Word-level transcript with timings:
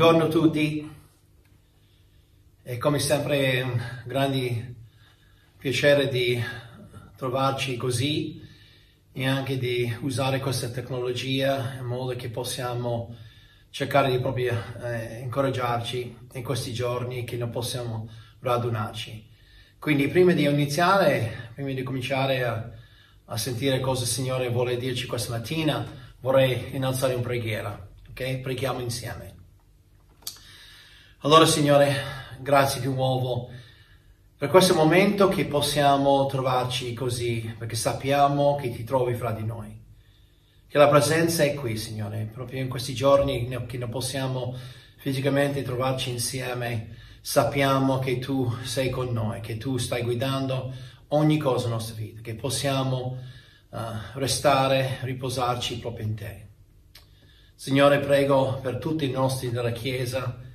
Buongiorno 0.00 0.28
a 0.28 0.32
tutti, 0.32 0.90
è 2.62 2.78
come 2.78 2.98
sempre 2.98 3.60
un 3.60 3.78
grande 4.06 4.74
piacere 5.58 6.08
di 6.08 6.42
trovarci 7.16 7.76
così 7.76 8.40
e 9.12 9.26
anche 9.26 9.58
di 9.58 9.94
usare 10.00 10.40
questa 10.40 10.70
tecnologia 10.70 11.74
in 11.78 11.84
modo 11.84 12.16
che 12.16 12.30
possiamo 12.30 13.14
cercare 13.68 14.10
di 14.10 14.18
proprio 14.20 14.54
eh, 14.82 15.18
incoraggiarci 15.20 16.16
in 16.32 16.42
questi 16.42 16.72
giorni 16.72 17.24
che 17.24 17.36
non 17.36 17.50
possiamo 17.50 18.08
radunarci. 18.38 19.28
Quindi 19.78 20.08
prima 20.08 20.32
di 20.32 20.46
iniziare, 20.46 21.50
prima 21.54 21.74
di 21.74 21.82
cominciare 21.82 22.42
a, 22.42 22.70
a 23.26 23.36
sentire 23.36 23.80
cosa 23.80 24.04
il 24.04 24.08
Signore 24.08 24.48
vuole 24.48 24.78
dirci 24.78 25.06
questa 25.06 25.32
mattina, 25.32 25.86
vorrei 26.20 26.74
innalzare 26.74 27.12
in 27.12 27.20
preghiera, 27.20 27.86
ok? 28.08 28.38
Preghiamo 28.38 28.80
insieme. 28.80 29.39
Allora 31.22 31.44
Signore, 31.44 31.94
grazie 32.38 32.80
di 32.80 32.86
nuovo 32.86 33.50
per 34.38 34.48
questo 34.48 34.72
momento 34.72 35.28
che 35.28 35.44
possiamo 35.44 36.24
trovarci 36.24 36.94
così, 36.94 37.54
perché 37.58 37.76
sappiamo 37.76 38.56
che 38.56 38.72
ti 38.72 38.84
trovi 38.84 39.12
fra 39.12 39.30
di 39.30 39.44
noi. 39.44 39.78
Che 40.66 40.78
la 40.78 40.88
presenza 40.88 41.42
è 41.42 41.52
qui, 41.52 41.76
Signore, 41.76 42.26
proprio 42.32 42.62
in 42.62 42.70
questi 42.70 42.94
giorni 42.94 43.46
che 43.66 43.76
non 43.76 43.90
possiamo 43.90 44.56
fisicamente 44.96 45.60
trovarci 45.60 46.08
insieme, 46.08 46.96
sappiamo 47.20 47.98
che 47.98 48.18
tu 48.18 48.50
sei 48.62 48.88
con 48.88 49.12
noi, 49.12 49.40
che 49.40 49.58
tu 49.58 49.76
stai 49.76 50.00
guidando 50.00 50.72
ogni 51.08 51.36
cosa 51.36 51.64
nella 51.64 51.76
nostra 51.76 51.96
vita, 51.96 52.22
che 52.22 52.34
possiamo 52.34 53.18
uh, 53.68 53.78
restare, 54.14 55.00
riposarci 55.02 55.80
proprio 55.80 56.06
in 56.06 56.14
te. 56.14 56.46
Signore, 57.54 57.98
prego 57.98 58.58
per 58.62 58.78
tutti 58.78 59.04
i 59.04 59.10
nostri 59.10 59.50
della 59.50 59.72
Chiesa, 59.72 60.48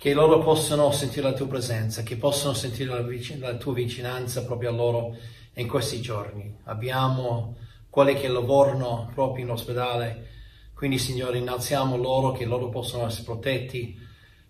che 0.00 0.14
loro 0.14 0.38
possano 0.38 0.90
sentire 0.92 1.28
la 1.28 1.34
tua 1.34 1.46
presenza, 1.46 2.02
che 2.02 2.16
possano 2.16 2.54
sentire 2.54 2.88
la, 2.88 3.02
vicin- 3.02 3.38
la 3.38 3.56
tua 3.56 3.74
vicinanza 3.74 4.46
proprio 4.46 4.70
a 4.70 4.72
loro 4.72 5.14
in 5.56 5.68
questi 5.68 6.00
giorni. 6.00 6.56
Abbiamo 6.64 7.58
quelli 7.90 8.14
che 8.14 8.28
lavorano 8.28 9.10
proprio 9.12 9.44
in 9.44 9.50
ospedale, 9.50 10.28
quindi 10.72 10.96
Signore 10.96 11.36
innalziamo 11.36 11.98
loro 11.98 12.32
che 12.32 12.46
loro 12.46 12.70
possano 12.70 13.04
essere 13.08 13.24
protetti, 13.24 13.94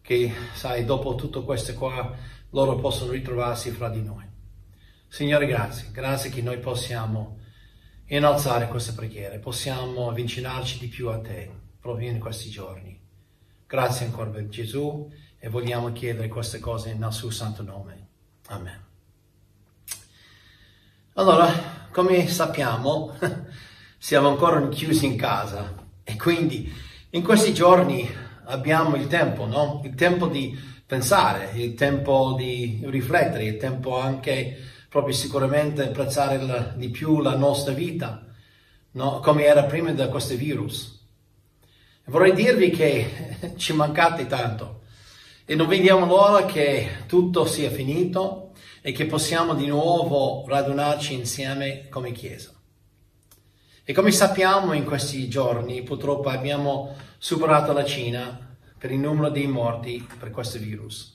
che 0.01 0.33
sai, 0.55 0.85
dopo 0.85 1.17
tutto 1.17 1.43
questo 1.43 1.75
qua, 1.75 2.17
loro 2.51 2.77
possono 2.77 3.11
ritrovarsi 3.11 3.73
fra 3.73 3.89
di 3.89 4.05
noi. 4.05 4.25
Signore, 5.09 5.47
grazie, 5.47 5.89
grazie 5.91 6.31
che 6.31 6.43
noi 6.43 6.61
possiamo 6.61 7.41
innalzare 8.07 8.69
queste 8.69 8.93
preghiere, 8.93 9.41
possiamo 9.41 10.11
avvicinarci 10.11 10.79
di 10.79 10.87
più 10.87 11.09
a 11.09 11.19
te 11.19 11.51
proprio 11.81 12.09
in 12.09 12.21
questi 12.21 12.51
giorni. 12.51 12.97
Grazie 13.67 14.07
ancora 14.07 14.31
per 14.31 14.49
Gesù 14.49 15.11
e 15.43 15.49
vogliamo 15.49 15.91
chiedere 15.93 16.29
queste 16.29 16.59
cose 16.59 16.93
nel 16.93 17.13
suo 17.13 17.31
santo 17.31 17.63
nome. 17.63 18.09
Amen. 18.49 18.79
Allora, 21.15 21.89
come 21.91 22.29
sappiamo, 22.29 23.17
siamo 23.97 24.29
ancora 24.29 24.69
chiusi 24.69 25.07
in 25.07 25.17
casa 25.17 25.75
e 26.05 26.17
quindi 26.17 26.71
in 27.11 27.23
questi 27.23 27.55
giorni 27.55 28.09
abbiamo 28.45 28.97
il 28.97 29.07
tempo, 29.07 29.47
no? 29.47 29.81
Il 29.85 29.95
tempo 29.95 30.27
di 30.27 30.57
pensare, 30.85 31.53
il 31.55 31.73
tempo 31.73 32.35
di 32.37 32.83
riflettere, 32.85 33.45
il 33.45 33.57
tempo 33.57 33.99
anche 33.99 34.59
proprio 34.91 35.15
sicuramente 35.15 35.85
apprezzare 35.85 36.39
la, 36.43 36.59
di 36.77 36.91
più 36.91 37.21
la 37.23 37.35
nostra 37.35 37.73
vita, 37.73 38.27
no? 38.93 39.21
Come 39.21 39.45
era 39.45 39.65
prima 39.65 39.91
di 39.91 40.07
questo 40.09 40.35
virus. 40.35 40.99
Vorrei 42.05 42.35
dirvi 42.35 42.69
che 42.71 43.55
ci 43.57 43.73
mancate 43.73 44.27
tanto 44.27 44.80
e 45.51 45.57
non 45.57 45.67
vediamo 45.67 46.07
l'ora 46.07 46.45
che 46.45 46.89
tutto 47.09 47.45
sia 47.45 47.71
finito 47.71 48.53
e 48.83 48.93
che 48.93 49.07
possiamo 49.07 49.53
di 49.53 49.67
nuovo 49.67 50.45
radunarci 50.47 51.13
insieme 51.13 51.89
come 51.89 52.13
Chiesa. 52.13 52.53
E 53.83 53.93
come 53.93 54.13
sappiamo 54.13 54.75
in 54.75 54.85
questi 54.85 55.29
giorni 55.29 55.83
purtroppo 55.83 56.29
abbiamo 56.29 56.95
superato 57.19 57.73
la 57.73 57.85
Cina 57.85 58.57
per 58.79 58.93
il 58.93 59.01
numero 59.01 59.29
dei 59.29 59.49
morti 59.49 60.07
per 60.21 60.31
questo 60.31 60.61
virus. 60.61 61.15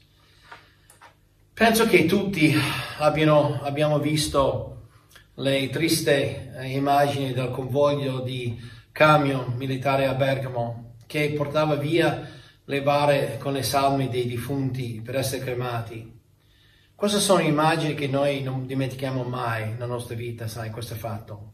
Penso 1.53 1.87
che 1.87 2.03
tutti 2.03 2.53
abbiano, 2.97 3.61
abbiamo 3.63 3.99
visto 3.99 4.87
le 5.35 5.69
tristi 5.69 6.51
immagini 6.61 7.31
del 7.31 7.51
convoglio 7.51 8.19
di 8.19 8.61
camion 8.91 9.53
militare 9.55 10.07
a 10.07 10.13
Bergamo 10.13 10.95
che 11.05 11.31
portava 11.37 11.75
via 11.75 12.33
levare 12.65 13.37
con 13.39 13.53
le 13.53 13.63
salme 13.63 14.09
dei 14.09 14.27
defunti 14.27 15.01
per 15.03 15.15
essere 15.15 15.43
cremati. 15.43 16.13
Queste 16.95 17.19
sono 17.19 17.41
immagini 17.41 17.93
che 17.93 18.07
noi 18.07 18.41
non 18.41 18.65
dimentichiamo 18.65 19.23
mai 19.23 19.71
nella 19.71 19.85
nostra 19.85 20.15
vita, 20.15 20.47
sai, 20.47 20.71
questo 20.71 20.93
è 20.93 20.97
fatto. 20.97 21.53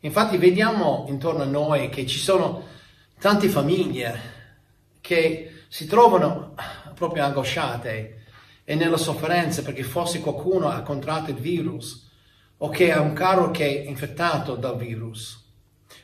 Infatti 0.00 0.36
vediamo 0.36 1.04
intorno 1.08 1.42
a 1.42 1.46
noi 1.46 1.88
che 1.88 2.06
ci 2.06 2.18
sono 2.18 2.64
tante 3.18 3.48
famiglie 3.48 4.36
che 5.00 5.64
si 5.68 5.86
trovano 5.86 6.54
proprio 6.94 7.24
angosciate 7.24 8.24
e 8.64 8.74
nella 8.74 8.96
sofferenza 8.96 9.62
perché 9.62 9.82
forse 9.82 10.20
qualcuno 10.20 10.68
ha 10.68 10.82
contratto 10.82 11.30
il 11.30 11.36
virus 11.36 12.08
o 12.58 12.68
che 12.68 12.92
ha 12.92 13.00
un 13.00 13.12
caro 13.12 13.50
che 13.50 13.82
è 13.82 13.88
infettato 13.88 14.56
dal 14.56 14.76
virus. 14.76 15.46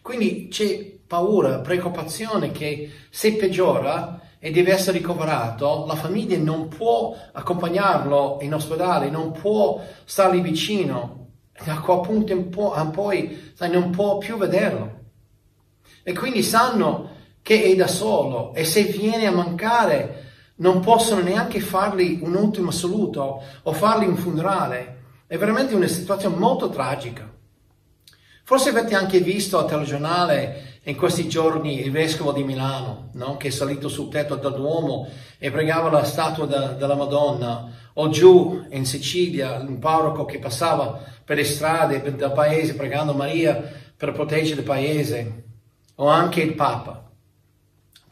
Quindi 0.03 0.49
c'è 0.49 0.94
paura, 1.07 1.59
preoccupazione 1.59 2.51
che 2.51 2.91
se 3.11 3.35
peggiora 3.35 4.21
e 4.39 4.51
deve 4.51 4.73
essere 4.73 4.99
ricoverato, 4.99 5.85
la 5.87 5.95
famiglia 5.95 6.37
non 6.39 6.69
può 6.69 7.17
accompagnarlo 7.33 8.39
in 8.43 8.53
ospedale, 8.53 9.09
non 9.09 9.33
può 9.33 9.83
stargli 10.05 10.43
vicino, 10.43 11.29
a 11.57 11.81
quel 11.81 12.01
punto 12.01 12.33
in 12.33 12.51
po- 12.51 12.75
poi 12.93 13.53
sai, 13.55 13.71
non 13.71 13.91
può 13.91 14.19
più 14.19 14.37
vederlo. 14.37 15.03
E 16.03 16.13
quindi 16.13 16.43
sanno 16.43 17.11
che 17.41 17.63
è 17.63 17.75
da 17.75 17.87
solo 17.87 18.53
e 18.55 18.65
se 18.65 18.83
viene 18.85 19.27
a 19.27 19.33
mancare 19.33 20.23
non 20.57 20.81
possono 20.81 21.23
neanche 21.23 21.61
fargli 21.61 22.21
un 22.23 22.35
ultimo 22.35 22.71
saluto 22.71 23.43
o 23.63 23.73
fargli 23.73 24.07
un 24.07 24.17
funerale. 24.17 25.03
È 25.27 25.39
veramente 25.39 25.75
una 25.75 25.87
situazione 25.87 26.37
molto 26.37 26.69
tragica. 26.69 27.31
Forse 28.45 28.69
avete 28.69 28.95
anche 28.95 29.21
visto 29.21 29.59
al 29.59 29.67
telegiornale 29.67 30.74
in 30.85 30.97
questi 30.97 31.29
giorni 31.29 31.81
il 31.81 31.91
vescovo 31.91 32.33
di 32.33 32.45
Milano, 32.45 33.11
no? 33.13 33.37
che 33.37 33.49
è 33.49 33.51
salito 33.51 33.89
sul 33.89 34.09
tetto 34.09 34.37
del 34.37 34.53
Duomo 34.53 35.09
e 35.39 35.51
pregava 35.51 35.91
la 35.91 36.05
statua 36.05 36.47
da, 36.47 36.69
della 36.69 36.95
Madonna, 36.95 37.71
o 37.95 38.09
giù 38.11 38.67
in 38.71 38.85
Sicilia 38.85 39.59
un 39.59 39.79
parroco 39.79 40.25
che 40.25 40.39
passava 40.39 41.03
per 41.25 41.37
le 41.37 41.45
strade 41.45 42.03
del 42.03 42.33
paese 42.33 42.75
pregando 42.75 43.15
Maria 43.15 43.83
per 43.97 44.13
proteggere 44.13 44.61
il 44.61 44.67
paese, 44.67 45.45
o 45.97 46.09
anche 46.09 46.41
il 46.41 46.55
Papa 46.55 47.05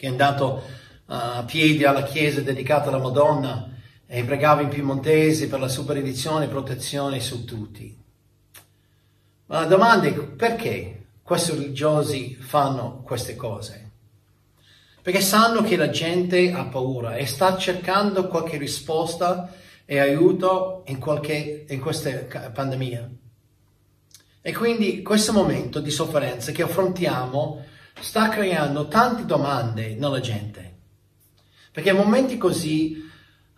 che 0.02 0.08
è 0.08 0.10
andato 0.10 0.62
a 1.06 1.44
piedi 1.46 1.84
alla 1.84 2.02
chiesa 2.02 2.40
dedicata 2.40 2.88
alla 2.88 2.98
Madonna 2.98 3.70
e 4.04 4.24
pregava 4.24 4.60
in 4.60 4.68
piemontese 4.68 5.46
per 5.46 5.60
la 5.60 5.68
sua 5.68 5.84
benedizione 5.84 6.46
e 6.46 6.48
protezione 6.48 7.20
su 7.20 7.44
tutti. 7.44 7.96
Ma 9.46 9.60
la 9.60 9.66
domanda 9.66 10.08
è 10.08 10.12
perché 10.12 11.01
questi 11.22 11.52
religiosi 11.52 12.34
fanno 12.34 13.02
queste 13.04 13.36
cose? 13.36 13.90
Perché 15.02 15.20
sanno 15.20 15.62
che 15.62 15.76
la 15.76 15.90
gente 15.90 16.52
ha 16.52 16.64
paura 16.64 17.16
e 17.16 17.26
sta 17.26 17.56
cercando 17.56 18.28
qualche 18.28 18.56
risposta 18.56 19.52
e 19.84 19.98
aiuto 19.98 20.84
in, 20.86 20.98
qualche, 20.98 21.66
in 21.68 21.80
questa 21.80 22.10
pandemia. 22.52 23.10
E 24.40 24.52
quindi 24.54 25.02
questo 25.02 25.32
momento 25.32 25.80
di 25.80 25.90
sofferenza 25.90 26.52
che 26.52 26.62
affrontiamo 26.62 27.64
sta 28.00 28.28
creando 28.28 28.88
tante 28.88 29.24
domande 29.24 29.94
nella 29.94 30.20
gente. 30.20 30.70
Perché 31.72 31.90
in 31.90 31.96
momenti 31.96 32.38
così 32.38 33.08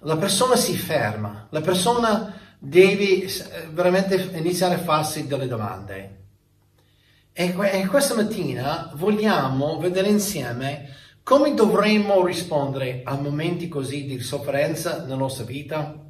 la 0.00 0.16
persona 0.16 0.56
si 0.56 0.76
ferma, 0.76 1.48
la 1.50 1.60
persona 1.60 2.38
devi 2.58 3.26
veramente 3.70 4.30
iniziare 4.34 4.74
a 4.74 4.78
farsi 4.78 5.26
delle 5.26 5.46
domande. 5.46 6.23
E, 7.36 7.52
questa 7.88 8.14
mattina 8.14 8.92
vogliamo 8.94 9.78
vedere 9.78 10.08
insieme 10.08 10.94
come 11.24 11.52
dovremmo 11.54 12.24
rispondere 12.24 13.00
a 13.04 13.16
momenti 13.16 13.66
così 13.66 14.04
di 14.04 14.20
sofferenza 14.20 15.02
nella 15.02 15.16
nostra 15.16 15.44
vita. 15.44 16.00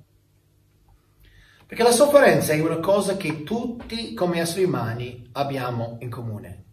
Perché 1.67 1.82
la 1.82 1.93
sofferenza 1.93 2.53
è 2.53 2.61
una 2.61 2.79
cosa 2.79 3.17
che 3.17 3.43
tutti 3.43 4.12
come 4.12 4.38
esseri 4.38 4.65
umani 4.65 5.26
abbiamo 5.32 5.97
in 6.00 6.11
comune. 6.11 6.65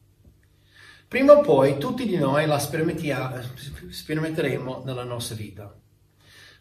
Prima 1.08 1.32
o 1.34 1.40
poi 1.40 1.78
tutti 1.78 2.06
di 2.06 2.18
noi 2.18 2.46
la 2.46 2.60
sperimenteremo 2.60 4.84
nella 4.84 5.06
nostra 5.06 5.36
vita 5.36 5.74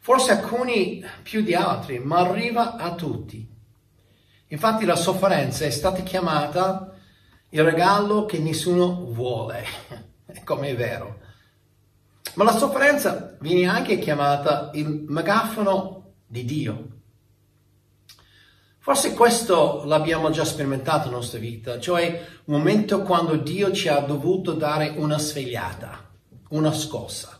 forse 0.01 0.33
alcuni 0.33 1.05
più 1.23 1.43
di 1.43 1.55
altri, 1.55 1.99
ma 1.99 2.21
arriva 2.21 2.77
a 2.77 2.95
tutti. 2.95 3.47
Infatti 4.49 4.85
la 4.85 4.97
sofferenza 4.97 5.65
è 5.65 5.71
stata 5.71 6.03
chiamata 6.03 6.95
il 7.51 7.63
regalo 7.65 8.27
che 8.27 8.39
nessuno 8.39 9.07
vuole, 9.11 9.65
come 10.45 10.69
è 10.69 10.77
vero. 10.77 11.19
Ma 12.35 12.45
la 12.45 12.57
sofferenza 12.57 13.37
viene 13.41 13.69
anche 13.69 13.99
chiamata 13.99 14.71
il 14.75 15.05
megafono 15.09 16.13
di 16.27 16.45
Dio. 16.45 16.89
Forse 18.79 19.15
questo 19.15 19.83
l'abbiamo 19.85 20.31
già 20.31 20.45
sperimentato 20.45 21.07
nella 21.07 21.19
nostra 21.19 21.39
vita, 21.39 21.79
cioè 21.81 22.25
un 22.45 22.57
momento 22.57 23.03
quando 23.03 23.37
Dio 23.37 23.73
ci 23.73 23.89
ha 23.89 23.99
dovuto 23.99 24.53
dare 24.53 24.95
una 24.97 25.19
svegliata, 25.19 26.09
una 26.51 26.73
scossa. 26.73 27.39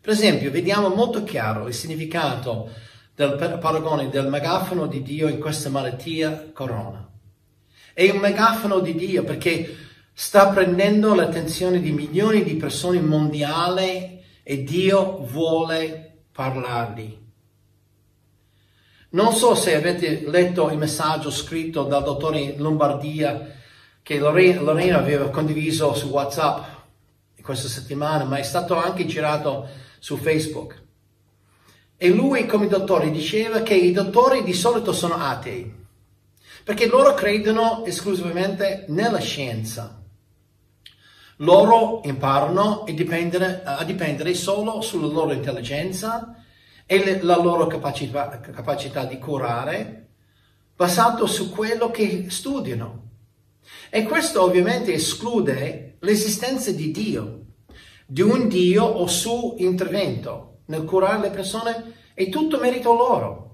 Per 0.00 0.12
esempio, 0.12 0.50
vediamo 0.50 0.88
molto 0.88 1.24
chiaro 1.24 1.66
il 1.66 1.74
significato 1.74 2.70
del 3.14 3.58
paragone 3.60 4.10
del 4.10 4.28
megafono 4.28 4.86
di 4.86 5.02
Dio 5.02 5.28
in 5.28 5.38
questa 5.38 5.70
malattia 5.70 6.50
corona. 6.52 7.11
È 7.94 8.08
un 8.10 8.18
megafono 8.18 8.80
di 8.80 8.94
Dio 8.94 9.24
perché 9.24 9.76
sta 10.12 10.48
prendendo 10.48 11.14
l'attenzione 11.14 11.80
di 11.80 11.92
milioni 11.92 12.42
di 12.42 12.56
persone 12.56 13.00
mondiali 13.00 14.20
e 14.42 14.62
Dio 14.64 15.18
vuole 15.26 16.24
parlargli. 16.32 17.18
Non 19.10 19.32
so 19.34 19.54
se 19.54 19.74
avete 19.74 20.24
letto 20.26 20.70
il 20.70 20.78
messaggio 20.78 21.30
scritto 21.30 21.84
dal 21.84 22.02
dottore 22.02 22.54
Lombardia 22.56 23.60
che 24.02 24.18
Lorena 24.18 24.98
aveva 24.98 25.28
condiviso 25.28 25.94
su 25.94 26.08
WhatsApp 26.08 26.80
questa 27.42 27.68
settimana, 27.68 28.24
ma 28.24 28.38
è 28.38 28.42
stato 28.42 28.76
anche 28.76 29.04
girato 29.04 29.68
su 29.98 30.16
Facebook. 30.16 30.80
E 31.96 32.08
lui, 32.08 32.46
come 32.46 32.68
dottore, 32.68 33.10
diceva 33.10 33.60
che 33.60 33.74
i 33.74 33.92
dottori 33.92 34.42
di 34.42 34.54
solito 34.54 34.92
sono 34.92 35.16
atei, 35.16 35.72
perché 36.64 36.86
loro 36.86 37.14
credono 37.14 37.84
esclusivamente 37.84 38.84
nella 38.88 39.20
scienza. 39.20 40.00
Loro 41.36 42.02
imparano 42.04 42.84
a 42.84 42.92
dipendere, 42.92 43.62
a 43.64 43.82
dipendere 43.84 44.34
solo 44.34 44.80
sulla 44.80 45.08
loro 45.08 45.32
intelligenza 45.32 46.36
e 46.86 47.04
le, 47.04 47.22
la 47.22 47.36
loro 47.36 47.66
capacità, 47.66 48.38
capacità 48.40 49.04
di 49.04 49.18
curare, 49.18 50.08
basato 50.76 51.26
su 51.26 51.50
quello 51.50 51.90
che 51.90 52.26
studiano. 52.28 53.00
E 53.90 54.04
questo 54.04 54.42
ovviamente 54.42 54.92
esclude 54.92 55.96
l'esistenza 56.00 56.70
di 56.70 56.90
Dio, 56.90 57.40
di 58.06 58.20
un 58.20 58.48
Dio 58.48 58.84
o 58.84 59.06
suo 59.06 59.54
intervento 59.58 60.60
nel 60.66 60.84
curare 60.84 61.20
le 61.20 61.30
persone, 61.30 61.94
è 62.14 62.28
tutto 62.28 62.58
merito 62.58 62.92
loro. 62.92 63.51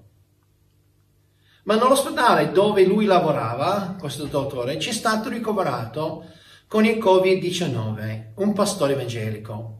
Ma 1.63 1.75
nell'ospedale 1.75 2.51
dove 2.51 2.85
lui 2.85 3.05
lavorava, 3.05 3.95
questo 3.99 4.25
dottore, 4.25 4.77
c'è 4.77 4.91
stato 4.91 5.29
ricoverato 5.29 6.25
con 6.67 6.85
il 6.85 6.97
Covid-19 6.97 8.33
un 8.35 8.53
pastore 8.53 8.93
evangelico 8.93 9.77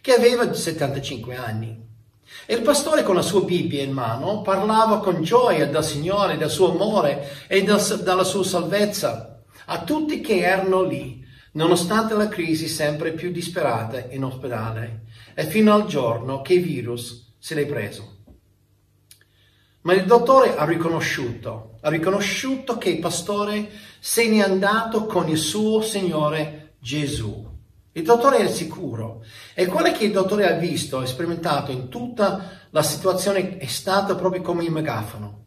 che 0.00 0.12
aveva 0.12 0.52
75 0.52 1.36
anni. 1.36 1.86
E 2.46 2.54
il 2.54 2.62
pastore 2.62 3.02
con 3.02 3.14
la 3.14 3.22
sua 3.22 3.42
Bibbia 3.42 3.82
in 3.82 3.92
mano 3.92 4.42
parlava 4.42 5.00
con 5.00 5.22
gioia 5.22 5.66
del 5.66 5.84
Signore, 5.84 6.36
del 6.36 6.50
suo 6.50 6.72
amore 6.72 7.46
e 7.46 7.62
del, 7.62 7.80
della 8.02 8.24
sua 8.24 8.44
salvezza 8.44 9.42
a 9.66 9.82
tutti 9.82 10.20
che 10.20 10.40
erano 10.40 10.82
lì, 10.82 11.24
nonostante 11.52 12.14
la 12.14 12.28
crisi 12.28 12.68
sempre 12.68 13.12
più 13.12 13.30
disperata 13.30 14.06
in 14.10 14.24
ospedale 14.24 15.04
e 15.34 15.44
fino 15.44 15.72
al 15.72 15.86
giorno 15.86 16.42
che 16.42 16.54
il 16.54 16.62
virus 16.62 17.34
se 17.38 17.54
l'è 17.54 17.66
preso. 17.66 18.17
Ma 19.82 19.92
il 19.94 20.04
dottore 20.04 20.56
ha 20.56 20.64
riconosciuto, 20.64 21.78
ha 21.80 21.88
riconosciuto 21.88 22.78
che 22.78 22.90
il 22.90 22.98
pastore 22.98 23.70
se 24.00 24.28
n'è 24.28 24.40
andato 24.40 25.06
con 25.06 25.28
il 25.28 25.38
suo 25.38 25.80
Signore 25.80 26.74
Gesù. 26.80 27.46
Il 27.92 28.04
dottore 28.04 28.38
è 28.38 28.48
sicuro 28.48 29.24
e 29.54 29.66
quello 29.66 29.90
che 29.92 30.04
il 30.04 30.12
dottore 30.12 30.48
ha 30.48 30.56
visto 30.56 31.02
e 31.02 31.06
sperimentato 31.06 31.72
in 31.72 31.88
tutta 31.88 32.66
la 32.70 32.82
situazione 32.82 33.56
è 33.56 33.66
stato 33.66 34.14
proprio 34.14 34.42
come 34.42 34.64
il 34.64 34.70
megafono. 34.70 35.46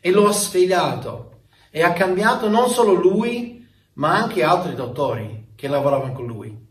E 0.00 0.10
lo 0.10 0.28
ha 0.28 0.32
svegliato 0.32 1.42
e 1.70 1.82
ha 1.82 1.92
cambiato 1.92 2.48
non 2.48 2.68
solo 2.68 2.92
lui, 2.92 3.66
ma 3.94 4.16
anche 4.16 4.42
altri 4.42 4.74
dottori 4.74 5.52
che 5.54 5.68
lavoravano 5.68 6.12
con 6.12 6.26
lui. 6.26 6.68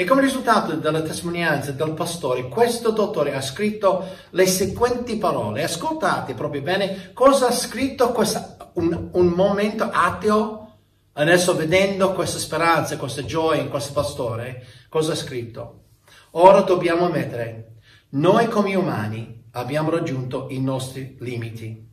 E 0.00 0.06
come 0.06 0.22
risultato 0.22 0.74
della 0.76 1.02
testimonianza 1.02 1.72
del 1.72 1.92
pastore, 1.92 2.48
questo 2.48 2.90
dottore 2.90 3.34
ha 3.34 3.42
scritto 3.42 4.02
le 4.30 4.46
seguenti 4.46 5.18
parole. 5.18 5.62
Ascoltate 5.62 6.32
proprio 6.32 6.62
bene 6.62 7.10
cosa 7.12 7.48
ha 7.48 7.52
scritto 7.52 8.10
questa, 8.12 8.70
un, 8.76 9.10
un 9.12 9.26
momento 9.26 9.90
ateo, 9.92 10.76
adesso 11.12 11.54
vedendo 11.54 12.14
questa 12.14 12.38
speranza, 12.38 12.96
questa 12.96 13.26
gioia 13.26 13.60
in 13.60 13.68
questo 13.68 13.92
pastore, 13.92 14.64
cosa 14.88 15.12
ha 15.12 15.16
scritto? 15.16 15.82
Ora 16.30 16.62
dobbiamo 16.62 17.04
ammettere, 17.04 17.74
noi 18.12 18.48
come 18.48 18.74
umani 18.76 19.48
abbiamo 19.50 19.90
raggiunto 19.90 20.46
i 20.48 20.62
nostri 20.62 21.18
limiti. 21.20 21.88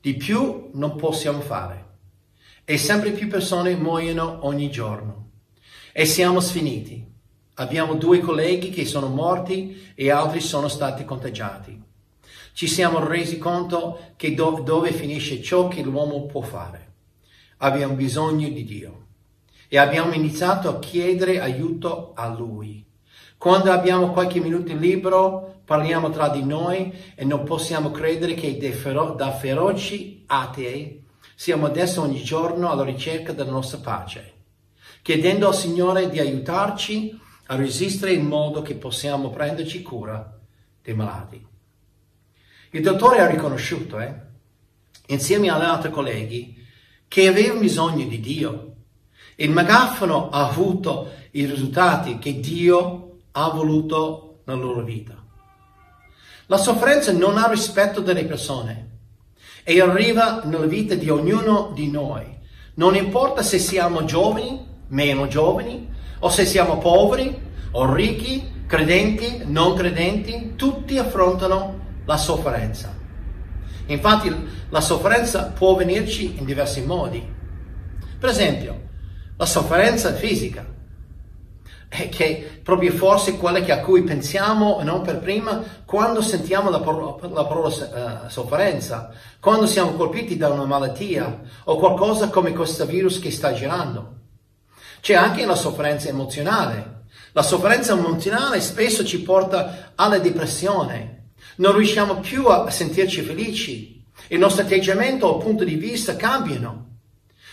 Di 0.00 0.14
più 0.14 0.70
non 0.74 0.94
possiamo 0.94 1.40
fare. 1.40 1.96
E 2.64 2.78
sempre 2.78 3.10
più 3.10 3.26
persone 3.26 3.74
muoiono 3.74 4.46
ogni 4.46 4.70
giorno. 4.70 5.30
E 5.92 6.04
siamo 6.04 6.38
sfiniti. 6.38 7.09
Abbiamo 7.54 7.94
due 7.94 8.20
colleghi 8.20 8.70
che 8.70 8.86
sono 8.86 9.08
morti 9.08 9.92
e 9.94 10.10
altri 10.10 10.40
sono 10.40 10.68
stati 10.68 11.04
contagiati. 11.04 11.80
Ci 12.52 12.66
siamo 12.66 13.04
resi 13.04 13.38
conto 13.38 14.12
che 14.16 14.34
do- 14.34 14.62
dove 14.64 14.92
finisce 14.92 15.42
ciò 15.42 15.68
che 15.68 15.82
l'uomo 15.82 16.26
può 16.26 16.40
fare. 16.40 16.92
Abbiamo 17.58 17.94
bisogno 17.94 18.48
di 18.48 18.64
Dio 18.64 19.06
e 19.68 19.78
abbiamo 19.78 20.12
iniziato 20.12 20.68
a 20.68 20.78
chiedere 20.78 21.40
aiuto 21.40 22.12
a 22.14 22.28
Lui. 22.28 22.84
Quando 23.38 23.70
abbiamo 23.70 24.10
qualche 24.10 24.40
minuto 24.40 24.74
libero, 24.74 25.62
parliamo 25.64 26.10
tra 26.10 26.28
di 26.28 26.44
noi 26.44 26.92
e 27.14 27.24
non 27.24 27.44
possiamo 27.44 27.90
credere 27.90 28.34
che 28.34 28.58
da 29.16 29.30
feroci 29.32 30.24
atei 30.26 31.06
siamo 31.34 31.66
adesso 31.66 32.02
ogni 32.02 32.22
giorno 32.22 32.70
alla 32.70 32.84
ricerca 32.84 33.32
della 33.32 33.52
nostra 33.52 33.78
pace, 33.78 34.34
chiedendo 35.00 35.46
al 35.46 35.54
Signore 35.54 36.10
di 36.10 36.18
aiutarci 36.18 37.18
a 37.50 37.56
resistere 37.56 38.12
in 38.12 38.26
modo 38.26 38.62
che 38.62 38.76
possiamo 38.76 39.30
prenderci 39.30 39.82
cura 39.82 40.38
dei 40.82 40.94
malati. 40.94 41.44
Il 42.70 42.82
dottore 42.82 43.20
ha 43.20 43.26
riconosciuto, 43.26 43.98
eh, 43.98 44.14
insieme 45.06 45.50
agli 45.50 45.64
altri 45.64 45.90
colleghi, 45.90 46.56
che 47.08 47.26
aveva 47.26 47.58
bisogno 47.58 48.06
di 48.06 48.20
Dio. 48.20 48.74
Il 49.34 49.50
megafono 49.50 50.28
ha 50.30 50.48
avuto 50.48 51.10
i 51.32 51.44
risultati 51.44 52.18
che 52.18 52.38
Dio 52.38 53.18
ha 53.32 53.48
voluto 53.50 54.42
nella 54.44 54.60
loro 54.60 54.84
vita. 54.84 55.20
La 56.46 56.56
sofferenza 56.56 57.10
non 57.10 57.36
ha 57.36 57.48
rispetto 57.48 58.00
delle 58.00 58.26
persone 58.26 58.98
e 59.64 59.80
arriva 59.80 60.42
nella 60.44 60.66
vita 60.66 60.94
di 60.94 61.10
ognuno 61.10 61.72
di 61.74 61.90
noi. 61.90 62.38
Non 62.74 62.94
importa 62.94 63.42
se 63.42 63.58
siamo 63.58 64.04
giovani, 64.04 64.64
meno 64.88 65.26
giovani, 65.26 65.89
o 66.20 66.28
se 66.28 66.44
siamo 66.44 66.78
poveri 66.78 67.48
o 67.72 67.92
ricchi, 67.92 68.64
credenti, 68.66 69.42
non 69.46 69.74
credenti, 69.74 70.52
tutti 70.56 70.98
affrontano 70.98 71.78
la 72.04 72.16
sofferenza. 72.16 72.96
Infatti 73.86 74.34
la 74.68 74.80
sofferenza 74.80 75.46
può 75.46 75.74
venirci 75.74 76.38
in 76.38 76.44
diversi 76.44 76.82
modi. 76.82 77.26
Per 78.18 78.28
esempio, 78.28 78.88
la 79.36 79.46
sofferenza 79.46 80.12
fisica, 80.14 80.64
che 81.88 82.60
proprio 82.62 82.92
forse 82.92 83.36
quella 83.36 83.58
a 83.58 83.80
cui 83.80 84.02
pensiamo 84.04 84.80
non 84.82 85.02
per 85.02 85.18
prima 85.18 85.60
quando 85.84 86.22
sentiamo 86.22 86.70
la 86.70 86.78
parola, 86.78 87.16
la 87.28 87.44
parola 87.44 87.68
uh, 87.68 88.28
sofferenza, 88.28 89.12
quando 89.40 89.66
siamo 89.66 89.94
colpiti 89.94 90.36
da 90.36 90.50
una 90.50 90.66
malattia 90.66 91.40
o 91.64 91.76
qualcosa 91.76 92.28
come 92.28 92.52
questo 92.52 92.86
virus 92.86 93.18
che 93.18 93.32
sta 93.32 93.52
girando. 93.52 94.18
C'è 95.00 95.14
anche 95.14 95.44
la 95.46 95.54
sofferenza 95.54 96.08
emozionale. 96.08 97.04
La 97.32 97.42
sofferenza 97.42 97.92
emozionale 97.92 98.60
spesso 98.60 99.04
ci 99.04 99.22
porta 99.22 99.92
alla 99.94 100.18
depressione. 100.18 101.32
Non 101.56 101.76
riusciamo 101.76 102.20
più 102.20 102.46
a 102.46 102.70
sentirci 102.70 103.22
felici. 103.22 104.04
Il 104.28 104.38
nostro 104.38 104.64
atteggiamento 104.64 105.26
o 105.26 105.38
punto 105.38 105.64
di 105.64 105.76
vista 105.76 106.16
cambiano. 106.16 106.98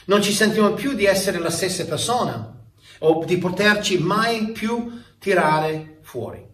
Non 0.05 0.21
ci 0.21 0.31
sentiamo 0.31 0.73
più 0.73 0.93
di 0.93 1.05
essere 1.05 1.39
la 1.39 1.49
stessa 1.49 1.85
persona 1.85 2.55
o 2.99 3.25
di 3.25 3.37
poterci 3.37 3.99
mai 3.99 4.51
più 4.51 5.01
tirare 5.19 5.99
fuori. 6.01 6.45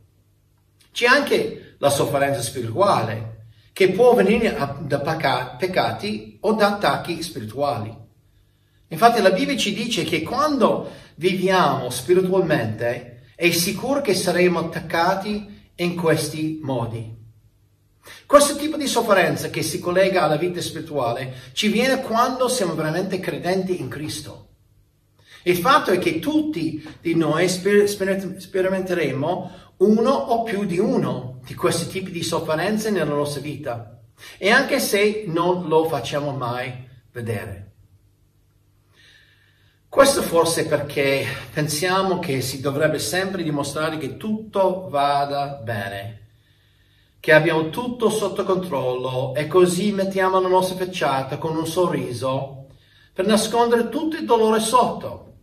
C'è 0.91 1.05
anche 1.05 1.75
la 1.79 1.89
sofferenza 1.89 2.41
spirituale 2.41 3.45
che 3.73 3.89
può 3.91 4.13
venire 4.13 4.55
da 4.81 4.99
peccati 4.99 6.37
o 6.41 6.53
da 6.53 6.75
attacchi 6.75 7.21
spirituali. 7.23 8.01
Infatti 8.93 9.23
la 9.23 9.31
Bibbia 9.31 9.57
ci 9.57 9.73
dice 9.73 10.03
che 10.03 10.21
quando 10.21 10.87
viviamo 11.15 11.89
spiritualmente 11.89 13.23
è 13.35 13.49
sicuro 13.49 14.01
che 14.01 14.13
saremo 14.13 14.59
attaccati 14.59 15.71
in 15.77 15.95
questi 15.95 16.59
modi. 16.61 17.11
Questo 18.27 18.55
tipo 18.55 18.77
di 18.77 18.85
sofferenza 18.85 19.49
che 19.49 19.63
si 19.63 19.79
collega 19.79 20.21
alla 20.21 20.35
vita 20.35 20.61
spirituale 20.61 21.33
ci 21.53 21.69
viene 21.69 22.01
quando 22.01 22.47
siamo 22.47 22.75
veramente 22.75 23.19
credenti 23.19 23.79
in 23.79 23.87
Cristo. 23.87 24.49
Il 25.45 25.57
fatto 25.57 25.89
è 25.89 25.97
che 25.97 26.19
tutti 26.19 26.87
di 27.01 27.15
noi 27.15 27.49
sper- 27.49 27.85
sper- 27.85 28.37
sperimenteremo 28.37 29.51
uno 29.77 30.11
o 30.11 30.43
più 30.43 30.65
di 30.65 30.77
uno 30.77 31.41
di 31.43 31.55
questi 31.55 31.87
tipi 31.87 32.11
di 32.11 32.21
sofferenze 32.21 32.91
nella 32.91 33.15
nostra 33.15 33.41
vita. 33.41 34.03
E 34.37 34.51
anche 34.51 34.79
se 34.79 35.23
non 35.25 35.67
lo 35.67 35.85
facciamo 35.85 36.31
mai 36.31 36.71
vedere. 37.11 37.72
Questo 39.93 40.23
forse 40.23 40.65
perché 40.65 41.23
pensiamo 41.53 42.17
che 42.17 42.41
si 42.41 42.61
dovrebbe 42.61 42.97
sempre 42.97 43.43
dimostrare 43.43 43.99
che 43.99 44.17
tutto 44.17 44.87
vada 44.89 45.59
bene, 45.63 46.29
che 47.19 47.31
abbiamo 47.31 47.69
tutto 47.69 48.09
sotto 48.09 48.43
controllo 48.43 49.35
e 49.35 49.45
così 49.45 49.91
mettiamo 49.91 50.41
la 50.41 50.47
nostra 50.47 50.83
facciata 50.83 51.37
con 51.37 51.55
un 51.55 51.67
sorriso 51.67 52.69
per 53.13 53.27
nascondere 53.27 53.89
tutto 53.89 54.15
il 54.15 54.25
dolore 54.25 54.61
sotto. 54.61 55.33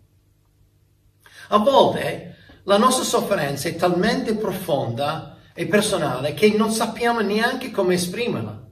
A 1.50 1.58
volte 1.58 2.34
la 2.64 2.76
nostra 2.76 3.04
sofferenza 3.04 3.68
è 3.68 3.76
talmente 3.76 4.34
profonda 4.34 5.38
e 5.54 5.66
personale 5.66 6.34
che 6.34 6.50
non 6.56 6.72
sappiamo 6.72 7.20
neanche 7.20 7.70
come 7.70 7.94
esprimerla 7.94 8.66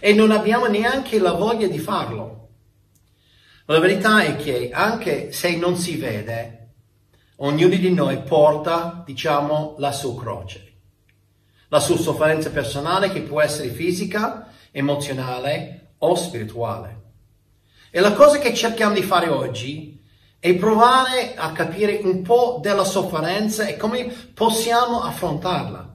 e 0.00 0.14
non 0.14 0.30
abbiamo 0.30 0.68
neanche 0.68 1.18
la 1.18 1.32
voglia 1.32 1.66
di 1.66 1.78
farlo. 1.78 2.41
La 3.72 3.78
verità 3.78 4.22
è 4.22 4.36
che 4.36 4.68
anche 4.70 5.32
se 5.32 5.56
non 5.56 5.78
si 5.78 5.96
vede, 5.96 6.72
ognuno 7.36 7.74
di 7.74 7.90
noi 7.90 8.20
porta, 8.20 9.02
diciamo, 9.02 9.76
la 9.78 9.92
sua 9.92 10.14
croce, 10.14 10.72
la 11.68 11.80
sua 11.80 11.96
sofferenza 11.96 12.50
personale 12.50 13.10
che 13.10 13.22
può 13.22 13.40
essere 13.40 13.70
fisica, 13.70 14.52
emozionale 14.70 15.94
o 15.96 16.14
spirituale. 16.14 17.00
E 17.90 18.00
la 18.00 18.12
cosa 18.12 18.36
che 18.36 18.52
cerchiamo 18.52 18.92
di 18.92 19.02
fare 19.02 19.28
oggi 19.28 19.98
è 20.38 20.54
provare 20.54 21.34
a 21.34 21.52
capire 21.52 21.98
un 22.02 22.20
po' 22.20 22.58
della 22.60 22.84
sofferenza 22.84 23.64
e 23.64 23.78
come 23.78 24.04
possiamo 24.34 25.00
affrontarla. 25.00 25.91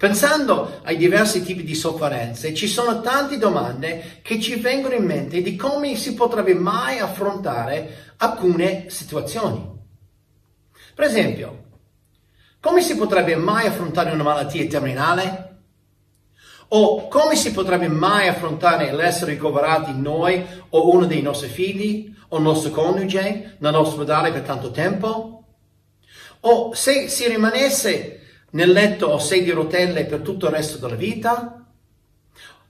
Pensando 0.00 0.80
ai 0.84 0.96
diversi 0.96 1.42
tipi 1.42 1.62
di 1.62 1.74
sofferenze, 1.74 2.54
ci 2.54 2.66
sono 2.66 3.02
tante 3.02 3.36
domande 3.36 4.20
che 4.22 4.40
ci 4.40 4.54
vengono 4.54 4.94
in 4.94 5.04
mente 5.04 5.42
di 5.42 5.56
come 5.56 5.94
si 5.94 6.14
potrebbe 6.14 6.54
mai 6.54 7.00
affrontare 7.00 8.14
alcune 8.16 8.88
situazioni. 8.88 9.62
Per 10.94 11.04
esempio, 11.04 11.64
come 12.60 12.80
si 12.80 12.96
potrebbe 12.96 13.36
mai 13.36 13.66
affrontare 13.66 14.12
una 14.12 14.22
malattia 14.22 14.66
terminale? 14.68 15.58
O 16.68 17.06
come 17.08 17.36
si 17.36 17.52
potrebbe 17.52 17.88
mai 17.88 18.26
affrontare 18.26 18.94
l'essere 18.94 19.32
ricoverati 19.32 19.92
noi 19.94 20.42
o 20.70 20.94
uno 20.94 21.04
dei 21.04 21.20
nostri 21.20 21.50
figli 21.50 22.10
o 22.28 22.38
il 22.38 22.42
nostro 22.42 22.70
coniuge 22.70 23.56
nell'ospedale 23.58 24.32
per 24.32 24.44
tanto 24.44 24.70
tempo? 24.70 25.44
O 26.40 26.72
se 26.72 27.08
si 27.08 27.28
rimanesse 27.28 28.19
nel 28.50 28.70
letto 28.70 29.06
o 29.06 29.18
sedia 29.18 29.52
a 29.52 29.56
rotelle 29.56 30.06
per 30.06 30.20
tutto 30.20 30.46
il 30.46 30.52
resto 30.52 30.78
della 30.78 30.96
vita? 30.96 31.66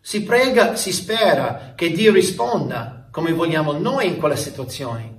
Si 0.01 0.23
prega, 0.23 0.77
si 0.77 0.93
spera 0.93 1.73
che 1.75 1.91
Dio 1.91 2.13
risponda 2.13 3.09
come 3.11 3.33
vogliamo 3.33 3.73
noi 3.73 4.07
in 4.07 4.19
quelle 4.19 4.37
situazioni. 4.37 5.19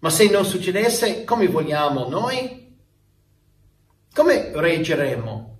Ma 0.00 0.10
se 0.10 0.28
non 0.28 0.44
succedesse 0.44 1.24
come 1.24 1.48
vogliamo 1.48 2.08
noi? 2.08 2.76
Come 4.12 4.50
reggeremo? 4.54 5.58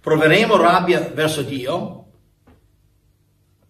Proveremo 0.00 0.56
rabbia 0.56 1.00
verso 1.12 1.42
Dio? 1.42 2.02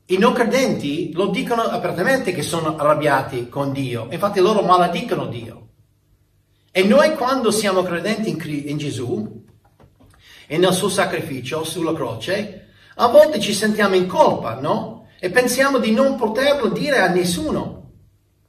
I 0.09 0.19
non 0.19 0.33
credenti 0.33 1.13
lo 1.15 1.29
dicono 1.29 1.63
apertamente 1.63 2.33
che 2.33 2.43
sono 2.43 2.77
arrabbiati 2.77 3.49
con 3.49 3.73
Dio, 3.73 4.07
infatti 4.11 4.39
loro 4.39 4.63
maledicono 4.63 5.27
Dio. 5.27 5.69
E 6.77 6.85
noi 6.85 7.15
quando 7.15 7.51
siamo 7.51 7.83
credenti 7.83 8.29
in, 8.29 8.69
in 8.69 8.77
Gesù 8.77 9.45
e 10.47 10.59
nel 10.59 10.75
suo 10.75 10.91
sacrificio 10.91 11.65
sulla 11.65 11.95
croce, 11.95 12.69
a 12.97 13.07
volte 13.07 13.41
ci 13.41 13.55
sentiamo 13.55 13.95
in 13.95 14.07
colpa, 14.07 14.61
no? 14.61 15.09
E 15.19 15.31
pensiamo 15.31 15.79
di 15.79 15.93
non 15.93 16.17
poterlo 16.17 16.69
dire 16.69 16.99
a 16.99 17.09
nessuno. 17.09 17.93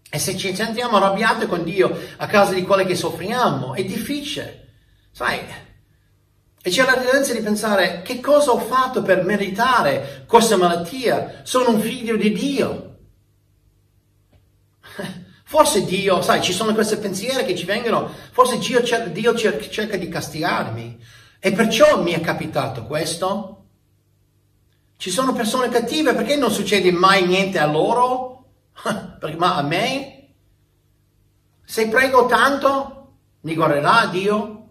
E 0.10 0.20
se 0.20 0.36
ci 0.36 0.54
sentiamo 0.54 0.98
arrabbiati 0.98 1.46
con 1.46 1.64
Dio 1.64 1.98
a 2.18 2.28
causa 2.28 2.52
di 2.52 2.64
quello 2.64 2.84
che 2.84 2.96
soffriamo, 2.96 3.74
è 3.74 3.86
difficile. 3.86 4.74
Sai, 5.10 5.40
e 6.62 6.70
c'è 6.70 6.84
la 6.84 6.98
tendenza 6.98 7.32
di 7.32 7.40
pensare 7.40 8.02
che 8.02 8.20
cosa 8.20 8.52
ho 8.52 8.60
fatto 8.60 9.04
per 9.04 9.24
meritare 9.24 10.26
questa 10.28 10.58
malattia? 10.58 11.44
Sono 11.44 11.70
un 11.70 11.80
figlio 11.80 12.18
di 12.18 12.34
Dio. 12.34 12.87
Forse 15.50 15.86
Dio, 15.86 16.22
sai, 16.22 16.42
ci 16.42 16.52
sono 16.52 16.74
questi 16.74 16.98
pensieri 16.98 17.46
che 17.46 17.56
ci 17.56 17.64
vengono, 17.64 18.12
forse 18.32 18.58
Dio, 18.58 18.84
cer- 18.84 19.12
Dio 19.12 19.34
cer- 19.34 19.70
cerca 19.70 19.96
di 19.96 20.10
castigarmi 20.10 21.02
e 21.40 21.54
perciò 21.54 22.04
mi 22.04 22.12
è 22.12 22.20
capitato 22.20 22.84
questo. 22.84 23.64
Ci 24.98 25.10
sono 25.10 25.32
persone 25.32 25.70
cattive, 25.70 26.14
perché 26.16 26.36
non 26.36 26.52
succede 26.52 26.92
mai 26.92 27.26
niente 27.26 27.60
a 27.60 27.66
loro? 27.66 28.48
Ma 29.38 29.56
a 29.56 29.62
me? 29.62 30.34
Se 31.64 31.88
prego 31.88 32.26
tanto, 32.26 33.14
mi 33.42 33.56
guarderà 33.56 34.08
Dio? 34.08 34.68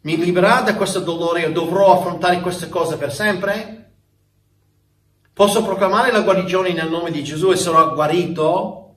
Mi 0.00 0.16
libererà 0.16 0.62
da 0.62 0.76
questo 0.76 1.00
dolore 1.00 1.44
e 1.44 1.52
dovrò 1.52 1.98
affrontare 1.98 2.40
queste 2.40 2.70
cose 2.70 2.96
per 2.96 3.12
sempre? 3.12 3.96
Posso 5.34 5.62
proclamare 5.62 6.10
la 6.10 6.22
guarigione 6.22 6.72
nel 6.72 6.88
nome 6.88 7.10
di 7.10 7.22
Gesù 7.22 7.50
e 7.50 7.56
sarò 7.56 7.92
guarito? 7.92 8.87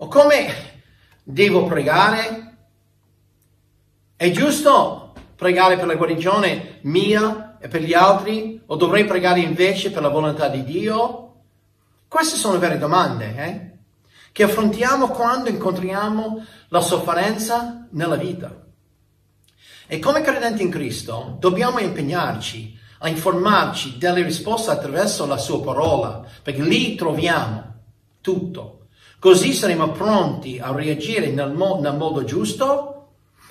O 0.00 0.08
come 0.08 0.52
devo 1.22 1.66
pregare? 1.66 2.56
È 4.14 4.30
giusto 4.30 5.12
pregare 5.34 5.76
per 5.76 5.86
la 5.86 5.96
guarigione 5.96 6.78
mia 6.82 7.58
e 7.60 7.68
per 7.68 7.82
gli 7.82 7.94
altri? 7.94 8.62
O 8.66 8.76
dovrei 8.76 9.04
pregare 9.04 9.40
invece 9.40 9.90
per 9.90 10.02
la 10.02 10.08
volontà 10.08 10.48
di 10.48 10.62
Dio? 10.64 11.24
Queste 12.06 12.36
sono 12.36 12.58
vere 12.58 12.78
domande 12.78 13.34
eh? 13.36 13.78
che 14.30 14.44
affrontiamo 14.44 15.08
quando 15.08 15.48
incontriamo 15.48 16.44
la 16.68 16.80
sofferenza 16.80 17.88
nella 17.90 18.16
vita. 18.16 18.66
E 19.86 19.98
come 19.98 20.20
credenti 20.20 20.62
in 20.62 20.70
Cristo 20.70 21.36
dobbiamo 21.40 21.80
impegnarci 21.80 22.78
a 23.00 23.08
informarci 23.08 23.98
delle 23.98 24.22
risposte 24.22 24.70
attraverso 24.70 25.26
la 25.26 25.38
sua 25.38 25.60
parola, 25.60 26.24
perché 26.42 26.62
lì 26.62 26.94
troviamo 26.94 27.74
tutto. 28.20 28.77
Così 29.20 29.52
saremo 29.52 29.90
pronti 29.90 30.60
a 30.60 30.72
reagire 30.72 31.28
nel, 31.30 31.52
mo- 31.52 31.80
nel 31.80 31.96
modo 31.96 32.22
giusto 32.22 32.92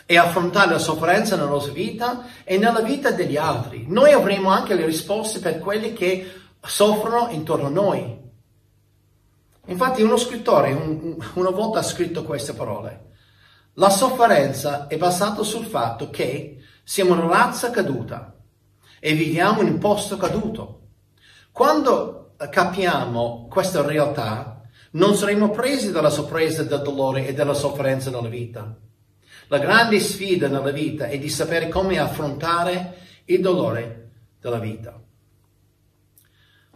e 0.06 0.18
affrontare 0.18 0.72
la 0.72 0.80
sofferenza 0.80 1.36
nella 1.36 1.50
nostra 1.50 1.74
vita 1.74 2.26
e 2.46 2.58
nella 2.58 2.80
vita 2.80 3.12
degli 3.12 3.36
altri. 3.36 3.86
Noi 3.90 4.14
avremo 4.14 4.50
anche 4.50 4.76
le 4.76 4.86
risposte 4.86 5.40
per 5.40 5.60
quelli 5.60 5.92
che 5.92 6.32
soffrono 6.62 7.28
intorno 7.32 7.68
a 7.68 7.72
noi. 7.72 8.18
Infatti 9.66 10.02
uno 10.02 10.16
scrittore 10.16 10.72
un, 10.72 11.18
una 11.34 11.50
volta 11.50 11.80
ha 11.80 11.84
scritto 11.84 12.24
queste 12.24 12.54
parole. 12.54 13.06
La 13.74 13.90
sofferenza 13.90 14.88
è 14.88 14.98
basata 14.98 15.44
sul 15.44 15.66
fatto 15.66 16.10
che 16.10 16.60
siamo 16.86 17.12
una 17.12 17.28
razza 17.28 17.70
caduta 17.70 18.34
e 19.02 19.14
viviamo 19.14 19.62
in 19.62 19.68
un 19.68 19.78
posto 19.80 20.16
caduto. 20.16 20.82
Quando 21.52 22.36
capiamo 22.38 23.48
questa 23.50 23.82
realtà, 23.82 24.57
non 24.92 25.16
saremo 25.16 25.50
presi 25.50 25.92
dalla 25.92 26.10
sorpresa 26.10 26.64
del 26.64 26.82
dolore 26.82 27.28
e 27.28 27.34
della 27.34 27.54
sofferenza 27.54 28.10
nella 28.10 28.30
vita. 28.30 28.76
La 29.48 29.58
grande 29.60 30.00
sfida 30.00 30.48
nella 30.48 30.72
vita 30.72 31.08
è 31.08 31.18
di 31.18 31.30
sapere 31.30 31.70
come 31.70 32.00
affrontare 32.00 32.98
il 33.26 33.42
dolore 33.42 34.10
della 34.40 34.60
vita. 34.60 35.00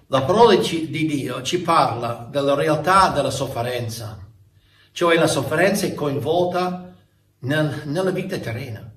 La 0.08 0.24
parola 0.24 0.56
di 0.56 1.06
Dio 1.06 1.42
ci 1.42 1.62
parla 1.62 2.28
della 2.30 2.54
realtà 2.54 3.10
della 3.10 3.30
sofferenza, 3.30 4.20
cioè 4.92 5.16
la 5.16 5.28
sofferenza 5.28 5.86
è 5.86 5.94
coinvolta 5.94 6.94
nel, 7.40 7.84
nella 7.86 8.12
vita 8.12 8.38
terrena. 8.38 8.90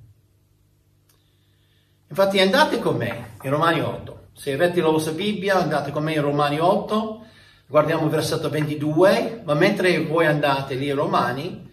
Infatti 2.08 2.38
andate 2.40 2.78
con 2.80 2.96
me 2.96 3.36
in 3.42 3.50
Romani 3.50 3.80
8. 3.80 4.28
Se 4.32 4.52
avete 4.52 4.80
la 4.80 4.88
vostra 4.88 5.12
Bibbia 5.12 5.56
andate 5.56 5.90
con 5.90 6.02
me 6.02 6.14
in 6.14 6.20
Romani 6.20 6.58
8 6.58 7.23
guardiamo 7.66 8.04
il 8.04 8.10
versetto 8.10 8.50
22, 8.50 9.42
ma 9.44 9.54
mentre 9.54 10.04
voi 10.04 10.26
andate 10.26 10.74
lì 10.74 10.90
Romani, 10.90 11.72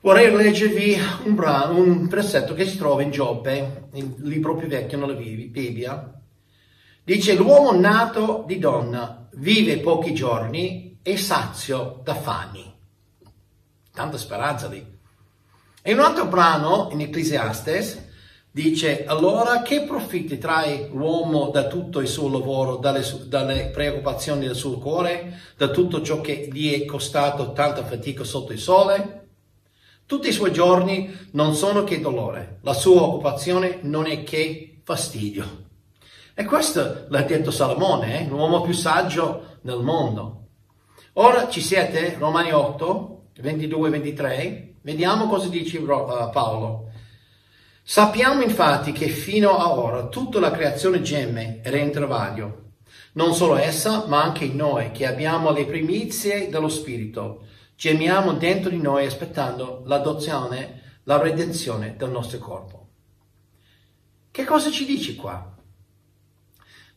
vorrei 0.00 0.34
leggervi 0.34 0.96
un, 1.24 1.34
brano, 1.34 1.78
un 1.78 2.08
versetto 2.08 2.54
che 2.54 2.66
si 2.66 2.76
trova 2.76 3.02
in 3.02 3.10
Giobbe, 3.10 3.88
il 3.94 4.14
libro 4.18 4.56
più 4.56 4.68
vecchio 4.68 4.98
nella 4.98 5.14
Bibbia. 5.14 6.12
Dice, 7.04 7.34
l'uomo 7.34 7.72
nato 7.72 8.44
di 8.46 8.58
donna 8.58 9.28
vive 9.34 9.78
pochi 9.78 10.12
giorni 10.12 10.98
e 11.02 11.16
sazio 11.16 12.00
da 12.04 12.14
fani. 12.14 12.76
Tanta 13.92 14.18
speranza 14.18 14.68
lì. 14.68 14.96
E 15.80 15.92
un 15.94 16.00
altro 16.00 16.26
brano 16.26 16.88
in 16.92 17.00
Ecclesiastes, 17.00 18.07
dice 18.50 19.04
allora 19.04 19.62
che 19.62 19.82
profitti 19.82 20.38
trae 20.38 20.88
l'uomo 20.92 21.50
da 21.50 21.66
tutto 21.66 22.00
il 22.00 22.08
suo 22.08 22.28
lavoro, 22.28 22.76
dalle, 22.76 23.02
dalle, 23.26 23.66
preoccupazioni 23.66 24.46
del 24.46 24.56
suo 24.56 24.78
cuore, 24.78 25.40
da 25.56 25.68
tutto 25.68 26.02
ciò 26.02 26.20
che 26.20 26.48
gli 26.52 26.72
è 26.72 26.84
costato 26.84 27.52
tanta 27.52 27.84
fatica 27.84 28.24
sotto 28.24 28.52
il 28.52 28.58
sole? 28.58 29.26
Tutti 30.06 30.28
i 30.28 30.32
suoi 30.32 30.52
giorni 30.52 31.14
non 31.32 31.54
sono 31.54 31.84
che 31.84 32.00
dolore, 32.00 32.58
la 32.62 32.72
sua 32.72 33.02
occupazione 33.02 33.80
non 33.82 34.06
è 34.06 34.24
che 34.24 34.80
fastidio. 34.82 35.66
E 36.34 36.44
questo 36.44 37.06
l'ha 37.08 37.22
detto 37.22 37.50
Salomone, 37.50 38.20
eh? 38.20 38.26
l'uomo 38.26 38.62
più 38.62 38.72
saggio 38.72 39.58
nel 39.62 39.80
mondo. 39.80 40.46
Ora 41.14 41.48
ci 41.48 41.60
siete, 41.60 42.16
Romani 42.16 42.52
8, 42.52 43.22
22-23, 43.42 44.68
vediamo 44.82 45.26
cosa 45.26 45.48
dice 45.48 45.78
uh, 45.78 45.86
Paolo. 45.86 46.87
Sappiamo 47.90 48.42
infatti 48.42 48.92
che 48.92 49.08
fino 49.08 49.56
a 49.56 49.72
ora 49.72 50.08
tutta 50.08 50.38
la 50.38 50.50
creazione 50.50 51.00
gemme 51.00 51.62
è 51.62 51.74
in 51.74 51.90
travaglio, 51.90 52.72
non 53.12 53.32
solo 53.32 53.56
essa, 53.56 54.04
ma 54.06 54.22
anche 54.22 54.46
noi 54.48 54.90
che 54.90 55.06
abbiamo 55.06 55.52
le 55.52 55.64
primizie 55.64 56.50
dello 56.50 56.68
Spirito 56.68 57.46
Gemiamo 57.76 58.34
dentro 58.34 58.68
di 58.68 58.76
noi 58.76 59.06
aspettando 59.06 59.84
l'adozione, 59.86 60.98
la 61.04 61.16
redenzione 61.16 61.96
del 61.96 62.10
nostro 62.10 62.38
corpo. 62.40 62.88
Che 64.30 64.44
cosa 64.44 64.70
ci 64.70 64.84
dice 64.84 65.14
qua? 65.14 65.56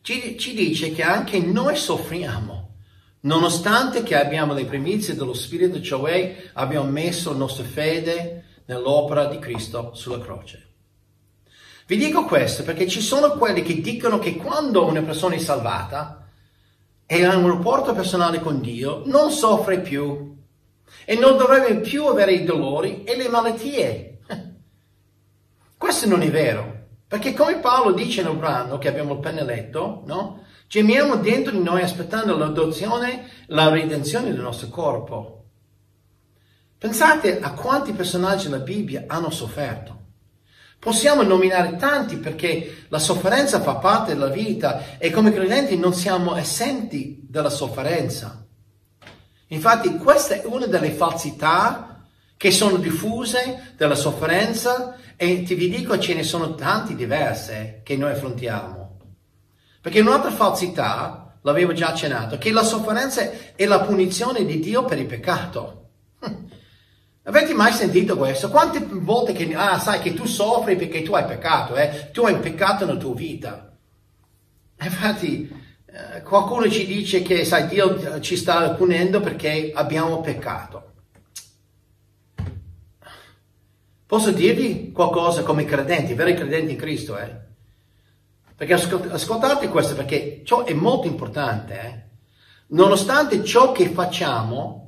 Ci, 0.02 0.36
ci 0.38 0.52
dice 0.52 0.92
che 0.92 1.02
anche 1.02 1.38
noi 1.38 1.74
soffriamo, 1.74 2.74
nonostante 3.20 4.02
che 4.02 4.14
abbiamo 4.14 4.52
le 4.52 4.66
primizie 4.66 5.14
dello 5.14 5.32
Spirito, 5.32 5.80
cioè 5.80 6.50
abbiamo 6.52 6.90
messo 6.90 7.30
la 7.30 7.38
nostra 7.38 7.64
fede 7.64 8.44
nell'opera 8.66 9.24
di 9.24 9.38
Cristo 9.38 9.94
sulla 9.94 10.20
croce. 10.20 10.66
Vi 11.86 11.96
dico 11.96 12.24
questo 12.24 12.62
perché 12.62 12.86
ci 12.86 13.00
sono 13.00 13.32
quelli 13.32 13.62
che 13.62 13.80
dicono 13.80 14.18
che 14.18 14.36
quando 14.36 14.86
una 14.86 15.02
persona 15.02 15.34
è 15.34 15.38
salvata 15.38 16.28
e 17.06 17.24
ha 17.24 17.36
un 17.36 17.48
rapporto 17.48 17.92
personale 17.92 18.40
con 18.40 18.60
Dio, 18.60 19.02
non 19.06 19.30
soffre 19.30 19.80
più 19.80 20.36
e 21.04 21.16
non 21.16 21.36
dovrebbe 21.36 21.80
più 21.80 22.06
avere 22.06 22.32
i 22.32 22.44
dolori 22.44 23.04
e 23.04 23.16
le 23.16 23.28
malattie. 23.28 24.20
Questo 25.76 26.06
non 26.06 26.22
è 26.22 26.30
vero, 26.30 26.86
perché 27.06 27.34
come 27.34 27.58
Paolo 27.58 27.92
dice 27.92 28.22
nel 28.22 28.36
brano 28.36 28.78
che 28.78 28.88
abbiamo 28.88 29.14
appena 29.14 29.42
letto, 29.42 30.02
no? 30.06 30.44
Gemiamo 30.68 31.16
dentro 31.16 31.52
di 31.52 31.62
noi 31.62 31.82
aspettando 31.82 32.34
l'adozione, 32.36 33.28
la 33.48 33.68
redenzione 33.68 34.30
del 34.30 34.40
nostro 34.40 34.68
corpo. 34.68 35.44
Pensate 36.78 37.40
a 37.40 37.52
quanti 37.52 37.92
personaggi 37.92 38.48
della 38.48 38.62
Bibbia 38.62 39.04
hanno 39.06 39.28
sofferto. 39.28 40.01
Possiamo 40.82 41.22
nominare 41.22 41.76
tanti 41.76 42.16
perché 42.16 42.86
la 42.88 42.98
sofferenza 42.98 43.60
fa 43.60 43.76
parte 43.76 44.14
della 44.14 44.26
vita 44.26 44.98
e 44.98 45.12
come 45.12 45.32
credenti 45.32 45.78
non 45.78 45.94
siamo 45.94 46.34
esenti 46.34 47.20
dalla 47.22 47.50
sofferenza. 47.50 48.44
Infatti 49.46 49.96
questa 49.96 50.34
è 50.34 50.42
una 50.44 50.66
delle 50.66 50.90
falsità 50.90 52.04
che 52.36 52.50
sono 52.50 52.78
diffuse 52.78 53.74
della 53.76 53.94
sofferenza 53.94 54.96
e 55.14 55.44
ti 55.44 55.54
vi 55.54 55.68
dico 55.68 55.96
ce 56.00 56.14
ne 56.14 56.24
sono 56.24 56.56
tanti 56.56 56.96
diverse 56.96 57.82
che 57.84 57.96
noi 57.96 58.10
affrontiamo. 58.10 58.98
Perché 59.80 60.00
un'altra 60.00 60.32
falsità, 60.32 61.38
l'avevo 61.42 61.72
già 61.74 61.90
accennato, 61.90 62.38
che 62.38 62.50
la 62.50 62.64
sofferenza 62.64 63.54
è 63.54 63.66
la 63.66 63.82
punizione 63.82 64.44
di 64.44 64.58
Dio 64.58 64.84
per 64.84 64.98
il 64.98 65.06
peccato. 65.06 65.90
Avete 67.24 67.54
mai 67.54 67.72
sentito 67.72 68.16
questo? 68.16 68.50
Quante 68.50 68.84
volte 68.84 69.32
che, 69.32 69.54
ah, 69.54 69.78
sai 69.78 70.00
che 70.00 70.12
tu 70.12 70.24
soffri 70.26 70.74
perché 70.74 71.02
tu 71.02 71.14
hai 71.14 71.24
peccato, 71.24 71.76
eh? 71.76 72.10
Tu 72.12 72.22
hai 72.24 72.36
peccato 72.38 72.84
nella 72.84 72.98
tua 72.98 73.14
vita. 73.14 73.76
Infatti, 74.80 75.48
eh, 75.86 76.22
qualcuno 76.22 76.68
ci 76.68 76.84
dice 76.84 77.22
che, 77.22 77.44
sai, 77.44 77.68
Dio 77.68 78.18
ci 78.20 78.36
sta 78.36 78.70
punendo 78.70 79.20
perché 79.20 79.70
abbiamo 79.72 80.20
peccato. 80.20 80.90
Posso 84.04 84.32
dirvi 84.32 84.90
qualcosa 84.90 85.44
come 85.44 85.64
credenti, 85.64 86.14
veri 86.14 86.34
credenti 86.34 86.72
in 86.72 86.78
Cristo, 86.78 87.16
eh? 87.16 87.34
Perché 88.56 88.74
ascoltate 88.74 89.68
questo, 89.68 89.94
perché 89.94 90.42
ciò 90.44 90.64
è 90.64 90.72
molto 90.74 91.06
importante, 91.06 91.80
eh? 91.80 92.10
Nonostante 92.68 93.44
ciò 93.44 93.70
che 93.70 93.90
facciamo, 93.90 94.81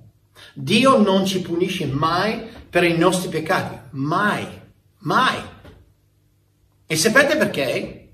Dio 0.55 0.99
non 0.99 1.25
ci 1.25 1.41
punisce 1.41 1.87
mai 1.87 2.49
per 2.69 2.85
i 2.85 2.97
nostri 2.97 3.29
peccati, 3.29 3.79
mai, 3.91 4.47
mai. 4.99 5.37
E 6.87 6.97
sapete 6.97 7.37
perché? 7.37 8.13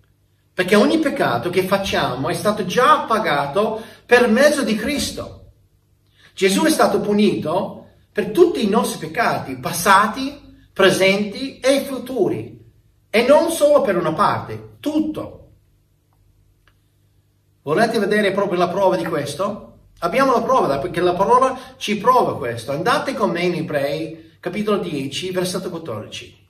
Perché 0.52 0.76
ogni 0.76 0.98
peccato 0.98 1.50
che 1.50 1.62
facciamo 1.62 2.28
è 2.28 2.34
stato 2.34 2.66
già 2.66 3.00
pagato 3.00 3.82
per 4.04 4.28
mezzo 4.28 4.62
di 4.62 4.74
Cristo. 4.74 5.52
Gesù 6.34 6.64
è 6.64 6.70
stato 6.70 7.00
punito 7.00 7.88
per 8.12 8.30
tutti 8.30 8.64
i 8.64 8.68
nostri 8.68 9.06
peccati, 9.06 9.58
passati, 9.58 10.68
presenti 10.72 11.58
e 11.60 11.80
futuri. 11.80 12.58
E 13.10 13.26
non 13.26 13.50
solo 13.50 13.82
per 13.82 13.96
una 13.96 14.12
parte, 14.12 14.76
tutto. 14.80 15.36
Volete 17.62 17.98
vedere 17.98 18.32
proprio 18.32 18.58
la 18.58 18.68
prova 18.68 18.96
di 18.96 19.04
questo? 19.04 19.79
Abbiamo 20.02 20.32
la 20.32 20.42
prova, 20.42 20.78
perché 20.78 21.00
la 21.00 21.14
parola 21.14 21.58
ci 21.76 21.98
prova 21.98 22.36
questo. 22.36 22.72
Andate 22.72 23.14
con 23.14 23.30
me 23.30 23.42
in 23.42 23.54
Ebrei, 23.54 24.36
capitolo 24.40 24.78
10, 24.78 25.30
versetto 25.30 25.68
14. 25.68 26.46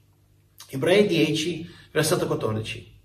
Ebrei 0.68 1.06
10, 1.06 1.68
versetto 1.90 2.26
14. 2.26 2.98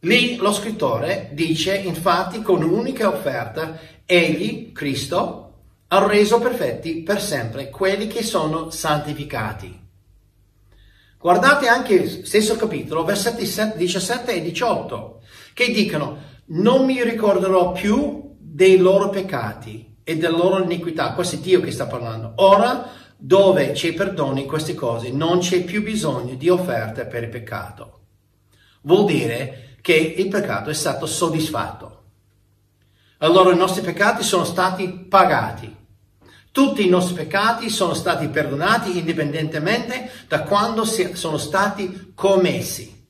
Lì 0.00 0.36
lo 0.36 0.52
scrittore 0.52 1.30
dice, 1.32 1.76
infatti, 1.76 2.40
con 2.40 2.62
un'unica 2.62 3.08
offerta, 3.08 3.80
egli, 4.04 4.70
Cristo, 4.70 5.54
ha 5.88 6.06
reso 6.06 6.38
perfetti 6.38 7.02
per 7.02 7.20
sempre 7.20 7.68
quelli 7.70 8.06
che 8.06 8.22
sono 8.22 8.70
santificati. 8.70 9.84
Guardate 11.18 11.66
anche 11.66 11.94
il 11.94 12.26
stesso 12.26 12.54
capitolo, 12.54 13.02
versetti 13.02 13.42
17 13.42 14.32
e 14.32 14.40
18, 14.42 15.22
che 15.52 15.72
dicono, 15.72 16.34
non 16.46 16.84
mi 16.84 17.02
ricorderò 17.02 17.72
più 17.72 18.25
dei 18.56 18.78
loro 18.78 19.10
peccati 19.10 19.98
e 20.02 20.16
della 20.16 20.38
loro 20.38 20.62
iniquità. 20.62 21.12
Questo 21.12 21.36
è 21.36 21.38
Dio 21.40 21.60
che 21.60 21.70
sta 21.70 21.86
parlando. 21.86 22.32
Ora, 22.36 22.90
dove 23.14 23.72
c'è 23.72 23.92
perdono 23.92 24.38
in 24.38 24.46
queste 24.46 24.72
cose, 24.72 25.10
non 25.10 25.40
c'è 25.40 25.62
più 25.62 25.82
bisogno 25.82 26.36
di 26.36 26.48
offerte 26.48 27.04
per 27.04 27.24
il 27.24 27.28
peccato. 27.28 28.00
Vuol 28.82 29.04
dire 29.04 29.76
che 29.82 29.94
il 29.94 30.28
peccato 30.28 30.70
è 30.70 30.74
stato 30.74 31.04
soddisfatto. 31.04 32.04
Allora 33.18 33.52
i 33.52 33.58
nostri 33.58 33.82
peccati 33.82 34.22
sono 34.22 34.44
stati 34.44 34.88
pagati. 34.88 35.76
Tutti 36.50 36.86
i 36.86 36.88
nostri 36.88 37.14
peccati 37.14 37.68
sono 37.68 37.92
stati 37.92 38.28
perdonati 38.28 38.96
indipendentemente 38.96 40.10
da 40.28 40.44
quando 40.44 40.86
sono 40.86 41.36
stati 41.36 42.12
commessi. 42.14 43.06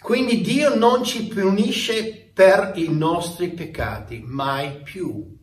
Quindi 0.00 0.40
Dio 0.40 0.74
non 0.74 1.04
ci 1.04 1.26
punisce 1.26 2.19
per 2.40 2.72
i 2.76 2.88
nostri 2.88 3.50
peccati, 3.50 4.22
mai 4.24 4.80
più. 4.82 5.36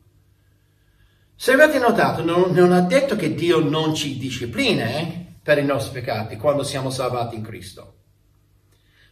Se 1.35 1.51
avete 1.51 1.77
notato, 1.77 2.23
non, 2.23 2.53
non 2.53 2.71
ha 2.71 2.81
detto 2.81 3.15
che 3.15 3.35
Dio 3.35 3.59
non 3.59 3.93
ci 3.93 4.17
disciplina 4.17 4.85
eh, 4.85 5.25
per 5.43 5.59
i 5.59 5.63
nostri 5.63 5.93
peccati 5.93 6.37
quando 6.37 6.63
siamo 6.63 6.89
salvati 6.89 7.35
in 7.35 7.43
Cristo. 7.43 7.97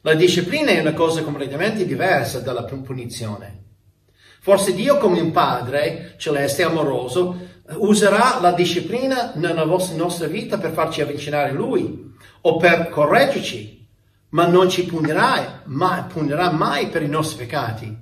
La 0.01 0.15
disciplina 0.15 0.71
è 0.71 0.79
una 0.79 0.93
cosa 0.93 1.21
completamente 1.21 1.85
diversa 1.85 2.39
dalla 2.39 2.63
punizione. 2.63 3.65
Forse 4.41 4.73
Dio 4.73 4.97
come 4.97 5.19
un 5.21 5.29
padre 5.29 6.15
celeste 6.17 6.63
e 6.63 6.65
amoroso 6.65 7.37
userà 7.73 8.39
la 8.41 8.53
disciplina 8.53 9.33
nella 9.35 9.63
nostra 9.63 10.25
vita 10.25 10.57
per 10.57 10.71
farci 10.71 11.01
avvicinare 11.01 11.49
a 11.49 11.53
Lui 11.53 12.15
o 12.41 12.57
per 12.57 12.89
correggerci, 12.89 13.84
ma 14.35 14.47
non 14.47 14.69
ci 14.69 14.83
punirà, 14.83 15.61
mai, 15.63 16.03
punirà 16.11 16.51
mai 16.51 16.89
per 16.89 17.01
i 17.01 17.07
nostri 17.07 17.37
peccati, 17.37 17.97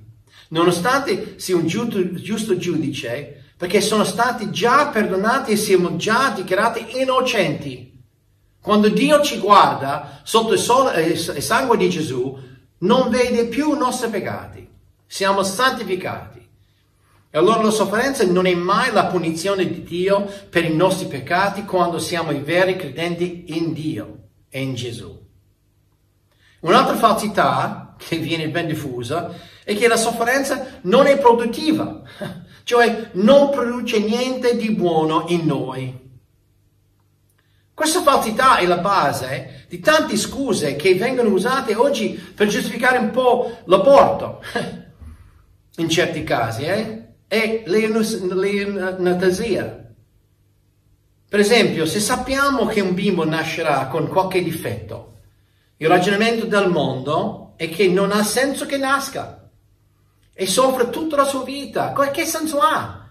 nonostante 0.48 1.38
sia 1.38 1.54
un 1.54 1.68
giusto, 1.68 2.12
giusto 2.14 2.56
giudice, 2.56 3.52
perché 3.56 3.80
sono 3.80 4.02
stati 4.02 4.50
già 4.50 4.88
perdonati 4.88 5.52
e 5.52 5.56
siamo 5.56 5.94
già 5.94 6.32
dichiarati 6.34 6.98
innocenti. 6.98 8.02
Quando 8.60 8.88
Dio 8.88 9.22
ci 9.22 9.38
guarda 9.38 10.22
sotto 10.24 10.54
il, 10.54 10.58
sole, 10.58 11.04
il 11.04 11.18
sangue 11.18 11.76
di 11.76 11.88
Gesù, 11.88 12.36
non 12.78 13.10
vede 13.10 13.46
più 13.46 13.72
i 13.72 13.78
nostri 13.78 14.10
peccati. 14.10 14.68
Siamo 15.06 15.44
santificati. 15.44 16.48
E 17.30 17.38
allora 17.38 17.62
la 17.62 17.70
sofferenza 17.70 18.26
non 18.26 18.46
è 18.46 18.54
mai 18.54 18.90
la 18.92 19.06
punizione 19.06 19.68
di 19.68 19.84
Dio 19.84 20.28
per 20.50 20.64
i 20.64 20.74
nostri 20.74 21.06
peccati 21.06 21.64
quando 21.64 22.00
siamo 22.00 22.32
i 22.32 22.40
veri 22.40 22.74
credenti 22.74 23.56
in 23.56 23.72
Dio 23.72 24.30
e 24.48 24.60
in 24.60 24.74
Gesù. 24.74 25.23
Un'altra 26.64 26.96
falsità 26.96 27.94
che 27.98 28.16
viene 28.16 28.48
ben 28.48 28.66
diffusa 28.66 29.34
è 29.62 29.76
che 29.76 29.86
la 29.86 29.96
sofferenza 29.96 30.80
non 30.82 31.06
è 31.06 31.18
produttiva, 31.18 32.00
cioè 32.64 33.10
non 33.12 33.50
produce 33.50 34.00
niente 34.00 34.56
di 34.56 34.70
buono 34.70 35.26
in 35.28 35.44
noi. 35.44 36.02
Questa 37.74 38.00
falsità 38.00 38.56
è 38.56 38.66
la 38.66 38.78
base 38.78 39.66
di 39.68 39.78
tante 39.80 40.16
scuse 40.16 40.74
che 40.76 40.94
vengono 40.94 41.28
usate 41.30 41.74
oggi 41.74 42.12
per 42.12 42.46
giustificare 42.46 42.96
un 42.96 43.10
po' 43.10 43.58
l'aborto, 43.64 44.40
in 45.76 45.90
certi 45.90 46.24
casi, 46.24 46.62
eh? 46.62 47.08
e 47.28 47.62
l'eutanasia. 47.66 49.82
Per 51.28 51.40
esempio, 51.40 51.84
se 51.84 52.00
sappiamo 52.00 52.64
che 52.66 52.80
un 52.80 52.94
bimbo 52.94 53.26
nascerà 53.26 53.88
con 53.88 54.08
qualche 54.08 54.42
difetto, 54.42 55.13
il 55.84 55.90
ragionamento 55.90 56.46
del 56.46 56.70
mondo 56.70 57.52
è 57.56 57.68
che 57.68 57.88
non 57.88 58.10
ha 58.10 58.22
senso 58.22 58.64
che 58.64 58.78
nasca 58.78 59.50
e 60.32 60.46
soffre 60.46 60.88
tutta 60.88 61.16
la 61.16 61.24
sua 61.24 61.44
vita. 61.44 61.92
Che 61.92 62.24
senso 62.24 62.60
ha? 62.60 63.06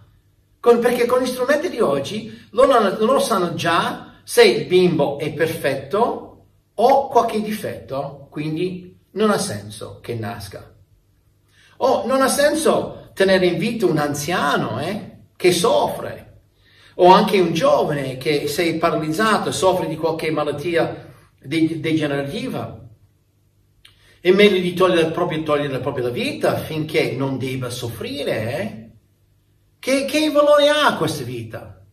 perché 0.60 1.06
con 1.06 1.22
gli 1.22 1.28
strumenti 1.28 1.70
di 1.70 1.80
oggi 1.80 2.48
loro, 2.52 2.98
loro 2.98 3.20
sanno 3.20 3.54
già 3.54 4.22
se 4.24 4.44
il 4.44 4.66
bimbo 4.66 5.20
è 5.20 5.32
perfetto 5.34 6.46
o 6.74 7.08
qualche 7.10 7.44
difetto, 7.44 8.28
quindi 8.32 8.98
non 9.12 9.30
ha 9.30 9.38
senso 9.38 10.00
che 10.02 10.16
nasca. 10.16 10.74
O 11.78 12.08
non 12.08 12.24
ha 12.24 12.28
senso 12.28 13.12
tenere 13.14 13.46
in 13.46 13.60
vita 13.60 13.86
un 13.86 14.00
anziano 14.00 14.80
eh, 14.80 15.18
che 15.36 15.52
soffre, 15.52 16.40
o 16.96 17.12
anche 17.12 17.40
un 17.40 17.54
giovane 17.54 18.18
che 18.18 18.48
se 18.48 18.66
è 18.66 18.76
paralizzato 18.78 19.50
e 19.50 19.54
soffre 19.54 19.88
di 19.88 19.96
qualche 19.96 20.32
malattia 20.32 21.12
degenerativa. 21.44 22.80
È 24.20 24.32
meglio 24.32 24.62
di 24.62 24.74
togliere 24.74 25.12
proprio, 25.12 25.44
togliere 25.44 25.82
la 25.82 26.10
vita 26.10 26.58
finché 26.58 27.12
non 27.12 27.38
debba 27.38 27.70
soffrire. 27.70 28.60
Eh? 28.60 28.90
Che, 29.80 30.06
che 30.06 30.32
valore 30.32 30.70
ha 30.70 30.96
questa 30.96 31.24
vita? 31.24 31.86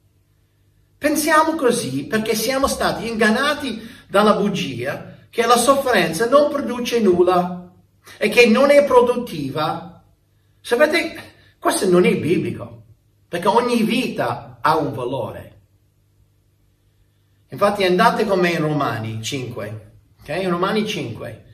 Pensiamo 0.97 1.55
così 1.55 2.05
perché 2.05 2.35
siamo 2.35 2.67
stati 2.67 3.09
ingannati 3.09 3.81
dalla 4.07 4.35
bugia 4.35 5.17
che 5.31 5.47
la 5.47 5.57
sofferenza 5.57 6.29
non 6.29 6.51
produce 6.51 7.01
nulla 7.01 7.73
e 8.19 8.29
che 8.29 8.47
non 8.47 8.71
è 8.71 8.85
produttiva. 8.85 10.05
Sapete, 10.61 11.15
questo 11.59 11.89
non 11.89 12.05
è 12.05 12.17
biblico, 12.17 12.83
perché 13.29 13.49
ogni 13.49 13.83
vita 13.83 14.59
ha 14.61 14.77
un 14.77 14.93
valore. 14.93 15.50
Infatti 17.53 17.83
andate 17.83 18.25
con 18.27 18.39
me 18.39 18.51
in 18.51 18.61
Romani 18.61 19.21
5, 19.21 19.93
ok? 20.21 20.29
In 20.41 20.51
Romani 20.51 20.87
5. 20.87 21.45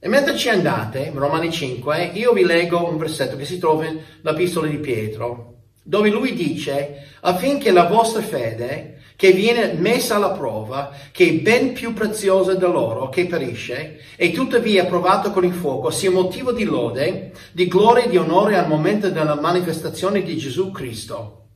E 0.00 0.08
mentre 0.08 0.36
ci 0.36 0.48
andate, 0.48 1.10
in 1.12 1.18
Romani 1.18 1.52
5, 1.52 2.12
io 2.14 2.32
vi 2.32 2.44
leggo 2.44 2.88
un 2.88 2.96
versetto 2.96 3.36
che 3.36 3.44
si 3.44 3.58
trova 3.58 3.84
nell'epistola 3.84 4.68
di 4.68 4.78
Pietro, 4.78 5.56
dove 5.82 6.08
lui 6.08 6.32
dice 6.32 7.08
affinché 7.20 7.72
la 7.72 7.84
vostra 7.84 8.22
fede, 8.22 9.02
che 9.16 9.32
viene 9.32 9.74
messa 9.74 10.14
alla 10.14 10.30
prova, 10.30 10.92
che 11.12 11.28
è 11.28 11.32
ben 11.34 11.74
più 11.74 11.92
preziosa 11.92 12.54
dell'oro 12.54 13.10
che 13.10 13.26
perisce, 13.26 14.00
e 14.16 14.30
tuttavia 14.30 14.86
provata 14.86 15.30
con 15.30 15.44
il 15.44 15.52
fuoco, 15.52 15.90
sia 15.90 16.10
motivo 16.10 16.52
di 16.52 16.64
lode, 16.64 17.32
di 17.52 17.66
gloria 17.68 18.04
e 18.04 18.08
di 18.08 18.16
onore 18.16 18.56
al 18.56 18.68
momento 18.68 19.10
della 19.10 19.38
manifestazione 19.38 20.22
di 20.22 20.38
Gesù 20.38 20.70
Cristo. 20.70 21.47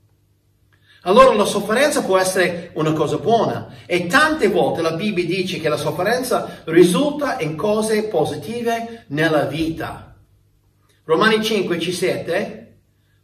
Allora 1.04 1.34
la 1.34 1.44
sofferenza 1.44 2.02
può 2.02 2.16
essere 2.16 2.70
una 2.74 2.92
cosa 2.92 3.16
buona 3.16 3.74
e 3.86 4.06
tante 4.06 4.46
volte 4.46 4.82
la 4.82 4.92
Bibbia 4.92 5.24
dice 5.24 5.58
che 5.58 5.68
la 5.68 5.76
sofferenza 5.76 6.62
risulta 6.66 7.40
in 7.40 7.56
cose 7.56 8.04
positive 8.04 9.06
nella 9.08 9.46
vita. 9.46 10.14
Romani 11.04 11.42
5 11.42 11.80
ci 11.80 11.90
siete? 11.90 12.76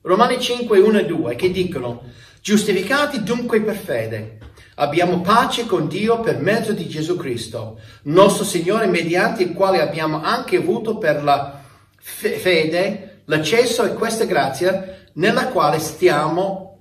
Romani 0.03 0.41
5, 0.41 0.77
1 0.77 0.99
e 0.99 1.07
2 1.07 1.37
che 1.37 1.53
dicono, 1.53 2.03
giustificati 2.43 3.23
dunque 3.23 3.61
per 3.63 3.77
fede, 3.77 4.39
abbiamo 4.77 5.21
pace 5.21 5.67
con 5.67 5.87
Dio 5.87 6.19
per 6.19 6.41
mezzo 6.41 6.73
di 6.73 6.89
Gesù 6.89 7.17
Cristo, 7.17 7.79
nostro 8.05 8.45
Signore, 8.45 8.87
mediante 8.89 9.45
il 9.45 9.53
quale 9.53 9.81
abbiamo 9.81 10.21
anche 10.21 10.57
avuto 10.57 10.99
per 10.99 11.23
la 11.23 11.63
fede 12.01 13.23
l'accesso 13.27 13.83
a 13.83 13.89
questa 13.91 14.25
grazia 14.25 14.97
nella 15.13 15.49
quale 15.49 15.79
stiamo 15.79 16.78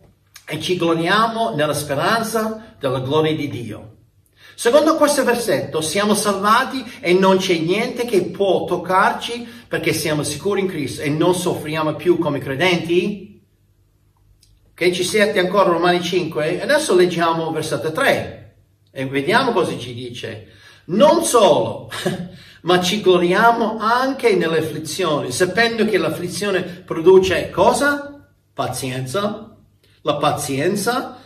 e 0.50 0.62
ci 0.62 0.78
gloriamo 0.78 1.54
nella 1.56 1.74
speranza 1.74 2.76
della 2.80 3.02
gloria 3.02 3.36
di 3.36 3.50
Dio. 3.50 3.96
Secondo 4.56 4.96
questo 4.96 5.24
versetto 5.24 5.82
siamo 5.82 6.16
salvati 6.16 6.84
e 7.02 7.14
non 7.14 7.38
c'è 7.38 7.58
niente 7.58 8.06
che 8.06 8.24
può 8.24 8.64
toccarci 8.64 9.48
perché 9.68 9.92
siamo 9.92 10.24
sicuri 10.24 10.62
in 10.62 10.68
Cristo 10.68 11.02
e 11.02 11.10
non 11.10 11.36
soffriamo 11.36 11.96
più 11.96 12.18
come 12.18 12.40
credenti? 12.40 13.44
Che 14.74 14.94
ci 14.94 15.04
siete 15.04 15.40
ancora 15.40 15.70
Romani 15.70 16.02
5? 16.02 16.62
Adesso 16.62 16.96
leggiamo 16.96 17.52
versetto 17.52 17.92
3 17.92 18.56
e 18.92 19.06
vediamo 19.06 19.52
cosa 19.52 19.78
ci 19.78 19.94
dice. 19.94 20.48
Non 20.86 21.26
solo, 21.26 21.92
ma 22.64 22.80
ci 22.82 23.02
gloriamo 23.02 23.78
anche 23.80 24.36
nelle 24.36 24.60
afflizioni, 24.60 25.32
sapendo 25.32 25.86
che 25.86 25.98
l'afflizione 25.98 26.62
produce 26.62 27.50
cosa? 27.50 28.28
Pazienza. 28.54 29.47
La 30.08 30.16
pazienza 30.16 31.18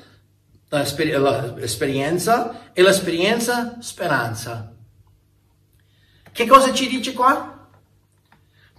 l'esperienza 0.69 2.71
e 2.73 2.81
l'esperienza 2.81 3.77
speranza. 3.79 4.73
Che 6.31 6.47
cosa 6.47 6.73
ci 6.73 6.87
dice 6.87 7.13
qua? 7.13 7.69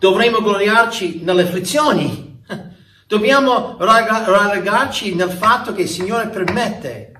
Dovremmo 0.00 0.40
gloriarci 0.40 1.20
nelle 1.22 1.42
afflizioni. 1.42 2.42
Dobbiamo 3.06 3.76
rallegrarci 3.78 5.14
nel 5.14 5.30
fatto 5.30 5.72
che 5.72 5.82
il 5.82 5.88
Signore 5.88 6.30
permette 6.30 7.12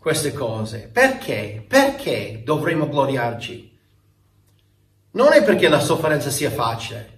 queste 0.00 0.32
cose. 0.32 0.90
Perché? 0.92 1.64
Perché 1.68 2.42
dovremmo 2.44 2.88
gloriarci? 2.88 3.78
Non 5.12 5.34
è 5.34 5.44
perché 5.44 5.68
la 5.68 5.78
sofferenza 5.78 6.30
sia 6.30 6.50
facile, 6.50 7.17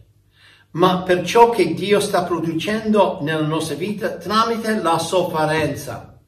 ma 0.72 1.02
per 1.02 1.24
ciò 1.24 1.50
che 1.50 1.74
Dio 1.74 1.98
sta 2.00 2.22
producendo 2.22 3.18
nella 3.22 3.46
nostra 3.46 3.74
vita 3.74 4.10
tramite 4.10 4.80
la 4.80 4.98
sofferenza. 4.98 6.18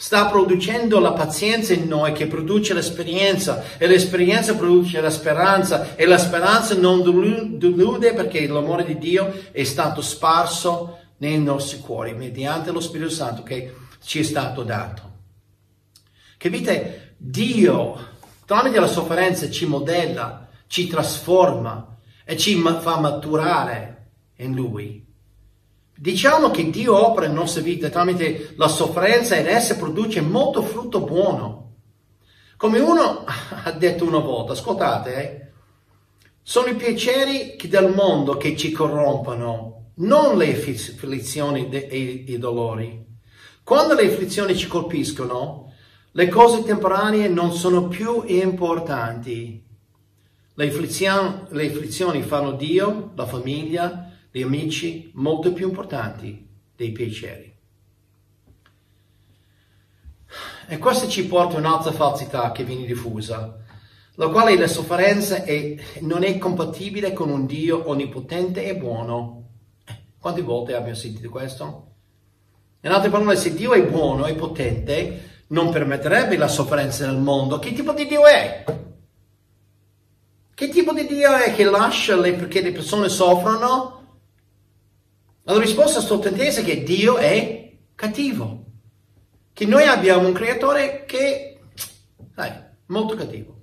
Sta 0.00 0.26
producendo 0.26 1.00
la 1.00 1.12
pazienza 1.12 1.72
in 1.72 1.88
noi 1.88 2.12
che 2.12 2.28
produce 2.28 2.72
l'esperienza 2.72 3.64
e 3.78 3.88
l'esperienza 3.88 4.54
produce 4.54 5.00
la 5.00 5.10
speranza 5.10 5.96
e 5.96 6.06
la 6.06 6.18
speranza 6.18 6.76
non 6.76 7.02
delude 7.02 8.12
perché 8.12 8.46
l'amore 8.46 8.84
di 8.84 8.96
Dio 8.96 9.32
è 9.50 9.64
stato 9.64 10.00
sparso 10.00 10.98
nei 11.16 11.42
nostri 11.42 11.80
cuori 11.80 12.14
mediante 12.14 12.70
lo 12.70 12.78
Spirito 12.78 13.10
Santo 13.10 13.42
che 13.42 13.74
ci 14.00 14.20
è 14.20 14.22
stato 14.22 14.62
dato. 14.62 15.02
Capite? 16.36 17.14
Dio 17.16 17.98
tramite 18.44 18.78
la 18.78 18.86
sofferenza 18.86 19.50
ci 19.50 19.66
modella, 19.66 20.46
ci 20.68 20.86
trasforma, 20.86 21.97
e 22.30 22.36
ci 22.36 22.60
fa 22.60 22.98
maturare 23.00 24.10
in 24.36 24.54
Lui. 24.54 25.02
Diciamo 25.96 26.50
che 26.50 26.68
Dio 26.68 26.94
opera 26.94 27.24
in 27.24 27.32
nostra 27.32 27.62
vita 27.62 27.88
tramite 27.88 28.52
la 28.58 28.68
sofferenza 28.68 29.34
ed 29.34 29.46
essa 29.46 29.76
produce 29.76 30.20
molto 30.20 30.60
frutto 30.60 31.00
buono. 31.00 31.76
Come 32.58 32.80
uno 32.80 33.24
ha 33.64 33.72
detto 33.72 34.04
una 34.04 34.18
volta, 34.18 34.52
ascoltate, 34.52 35.14
eh, 35.14 35.50
sono 36.42 36.66
i 36.66 36.74
piaceri 36.74 37.56
del 37.62 37.94
mondo 37.94 38.36
che 38.36 38.54
ci 38.58 38.72
corrompono, 38.72 39.92
non 39.94 40.36
le 40.36 40.52
afflizioni 40.52 41.70
e 41.70 42.24
i 42.26 42.36
dolori. 42.36 43.06
Quando 43.64 43.94
le 43.94 44.06
afflizioni 44.06 44.54
ci 44.54 44.66
colpiscono, 44.66 45.72
le 46.10 46.28
cose 46.28 46.62
temporanee 46.62 47.26
non 47.28 47.54
sono 47.54 47.88
più 47.88 48.22
importanti. 48.26 49.64
Le 50.58 50.66
afflizioni, 50.66 51.44
le 51.50 51.66
afflizioni 51.68 52.20
fanno 52.22 52.50
Dio, 52.50 53.12
la 53.14 53.26
famiglia, 53.26 54.10
gli 54.28 54.42
amici 54.42 55.08
molto 55.14 55.52
più 55.52 55.68
importanti 55.68 56.48
dei 56.74 56.90
piaceri. 56.90 57.54
E 60.66 60.78
questo 60.78 61.06
ci 61.06 61.28
porta 61.28 61.54
a 61.54 61.58
un'altra 61.60 61.92
falsità 61.92 62.50
che 62.50 62.64
viene 62.64 62.86
diffusa, 62.86 63.56
la 64.16 64.28
quale 64.30 64.58
la 64.58 64.66
sofferenza 64.66 65.44
è, 65.44 65.76
non 66.00 66.24
è 66.24 66.36
compatibile 66.38 67.12
con 67.12 67.30
un 67.30 67.46
Dio 67.46 67.88
onnipotente 67.88 68.64
e 68.64 68.74
buono. 68.74 69.50
Eh, 69.86 69.96
quante 70.18 70.42
volte 70.42 70.74
abbiamo 70.74 70.96
sentito 70.96 71.30
questo? 71.30 71.92
In 72.80 72.90
altre 72.90 73.10
parole, 73.10 73.36
se 73.36 73.54
Dio 73.54 73.74
è 73.74 73.86
buono 73.86 74.26
e 74.26 74.34
potente, 74.34 75.44
non 75.50 75.70
permetterebbe 75.70 76.36
la 76.36 76.48
sofferenza 76.48 77.06
nel 77.06 77.20
mondo. 77.20 77.60
Che 77.60 77.72
tipo 77.72 77.92
di 77.92 78.06
Dio 78.06 78.26
è? 78.26 78.86
Che 80.58 80.70
tipo 80.70 80.92
di 80.92 81.06
Dio 81.06 81.36
è 81.36 81.54
che 81.54 81.62
lascia 81.62 82.16
le, 82.16 82.32
perché 82.32 82.60
le 82.60 82.72
persone 82.72 83.08
soffrono? 83.08 84.18
La 85.44 85.56
risposta 85.56 86.00
statunitense 86.00 86.62
è 86.62 86.64
che 86.64 86.82
Dio 86.82 87.16
è 87.16 87.78
cattivo. 87.94 88.64
Che 89.52 89.66
noi 89.66 89.84
abbiamo 89.84 90.26
un 90.26 90.32
creatore 90.32 91.04
che, 91.04 91.60
sai, 92.34 92.52
molto 92.86 93.14
cattivo. 93.14 93.60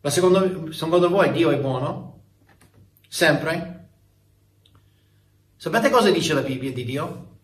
Ma 0.00 0.10
secondo, 0.10 0.72
secondo 0.72 1.08
voi 1.08 1.30
Dio 1.30 1.52
è 1.52 1.58
buono? 1.60 2.22
Sempre? 3.06 3.90
Sapete 5.54 5.88
cosa 5.88 6.10
dice 6.10 6.34
la 6.34 6.42
Bibbia 6.42 6.72
di 6.72 6.84
Dio? 6.84 7.36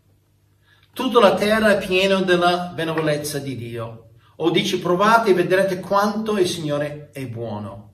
Tutta 0.92 1.20
la 1.20 1.34
terra 1.34 1.78
è 1.78 1.86
piena 1.86 2.20
della 2.22 2.72
benevolenza 2.74 3.38
di 3.38 3.54
Dio. 3.54 4.08
O 4.38 4.50
dice 4.50 4.80
provate 4.80 5.30
e 5.30 5.34
vedrete 5.34 5.78
quanto 5.78 6.36
il 6.38 6.48
Signore 6.48 7.10
è 7.12 7.24
buono. 7.28 7.89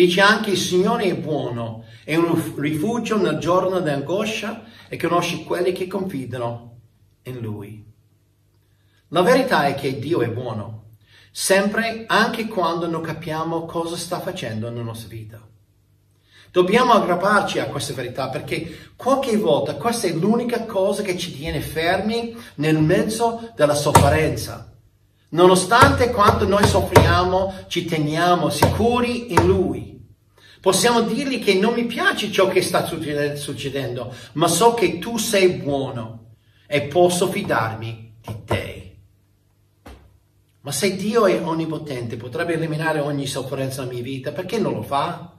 Dice 0.00 0.22
anche 0.22 0.52
il 0.52 0.56
Signore 0.56 1.04
è 1.04 1.14
buono, 1.14 1.84
è 2.04 2.16
un 2.16 2.54
rifugio 2.56 3.18
nel 3.18 3.36
giorno 3.36 3.80
dell'angoscia 3.80 4.62
e 4.88 4.96
conosce 4.96 5.44
quelli 5.44 5.72
che 5.72 5.86
confidano 5.86 6.78
in 7.24 7.38
Lui. 7.40 7.84
La 9.08 9.20
verità 9.20 9.66
è 9.66 9.74
che 9.74 9.98
Dio 9.98 10.22
è 10.22 10.30
buono, 10.30 10.94
sempre 11.30 12.04
anche 12.06 12.46
quando 12.46 12.88
non 12.88 13.02
capiamo 13.02 13.66
cosa 13.66 13.94
sta 13.98 14.20
facendo 14.20 14.70
nella 14.70 14.84
nostra 14.84 15.08
vita. 15.08 15.46
Dobbiamo 16.50 16.92
aggrapparci 16.92 17.58
a 17.58 17.66
questa 17.66 17.92
verità 17.92 18.30
perché 18.30 18.92
qualche 18.96 19.36
volta 19.36 19.74
questa 19.74 20.06
è 20.06 20.14
l'unica 20.14 20.64
cosa 20.64 21.02
che 21.02 21.18
ci 21.18 21.36
tiene 21.36 21.60
fermi 21.60 22.34
nel 22.54 22.78
mezzo 22.78 23.52
della 23.54 23.74
sofferenza. 23.74 24.72
Nonostante 25.32 26.10
quanto 26.10 26.48
noi 26.48 26.66
soffriamo, 26.66 27.66
ci 27.68 27.84
teniamo 27.84 28.48
sicuri 28.48 29.34
in 29.34 29.46
Lui. 29.46 29.89
Possiamo 30.60 31.00
dirgli 31.00 31.42
che 31.42 31.54
non 31.54 31.72
mi 31.72 31.86
piace 31.86 32.30
ciò 32.30 32.48
che 32.48 32.60
sta 32.60 32.84
succedendo, 32.84 34.14
ma 34.32 34.46
so 34.46 34.74
che 34.74 34.98
tu 34.98 35.16
sei 35.16 35.54
buono 35.54 36.34
e 36.66 36.82
posso 36.82 37.28
fidarmi 37.28 38.16
di 38.20 38.36
te. 38.44 38.96
Ma 40.60 40.72
se 40.72 40.94
Dio 40.96 41.26
è 41.26 41.42
onnipotente, 41.42 42.18
potrebbe 42.18 42.52
eliminare 42.52 43.00
ogni 43.00 43.26
sofferenza 43.26 43.80
nella 43.80 43.94
mia 43.94 44.02
vita, 44.02 44.32
perché 44.32 44.58
non 44.58 44.74
lo 44.74 44.82
fa? 44.82 45.34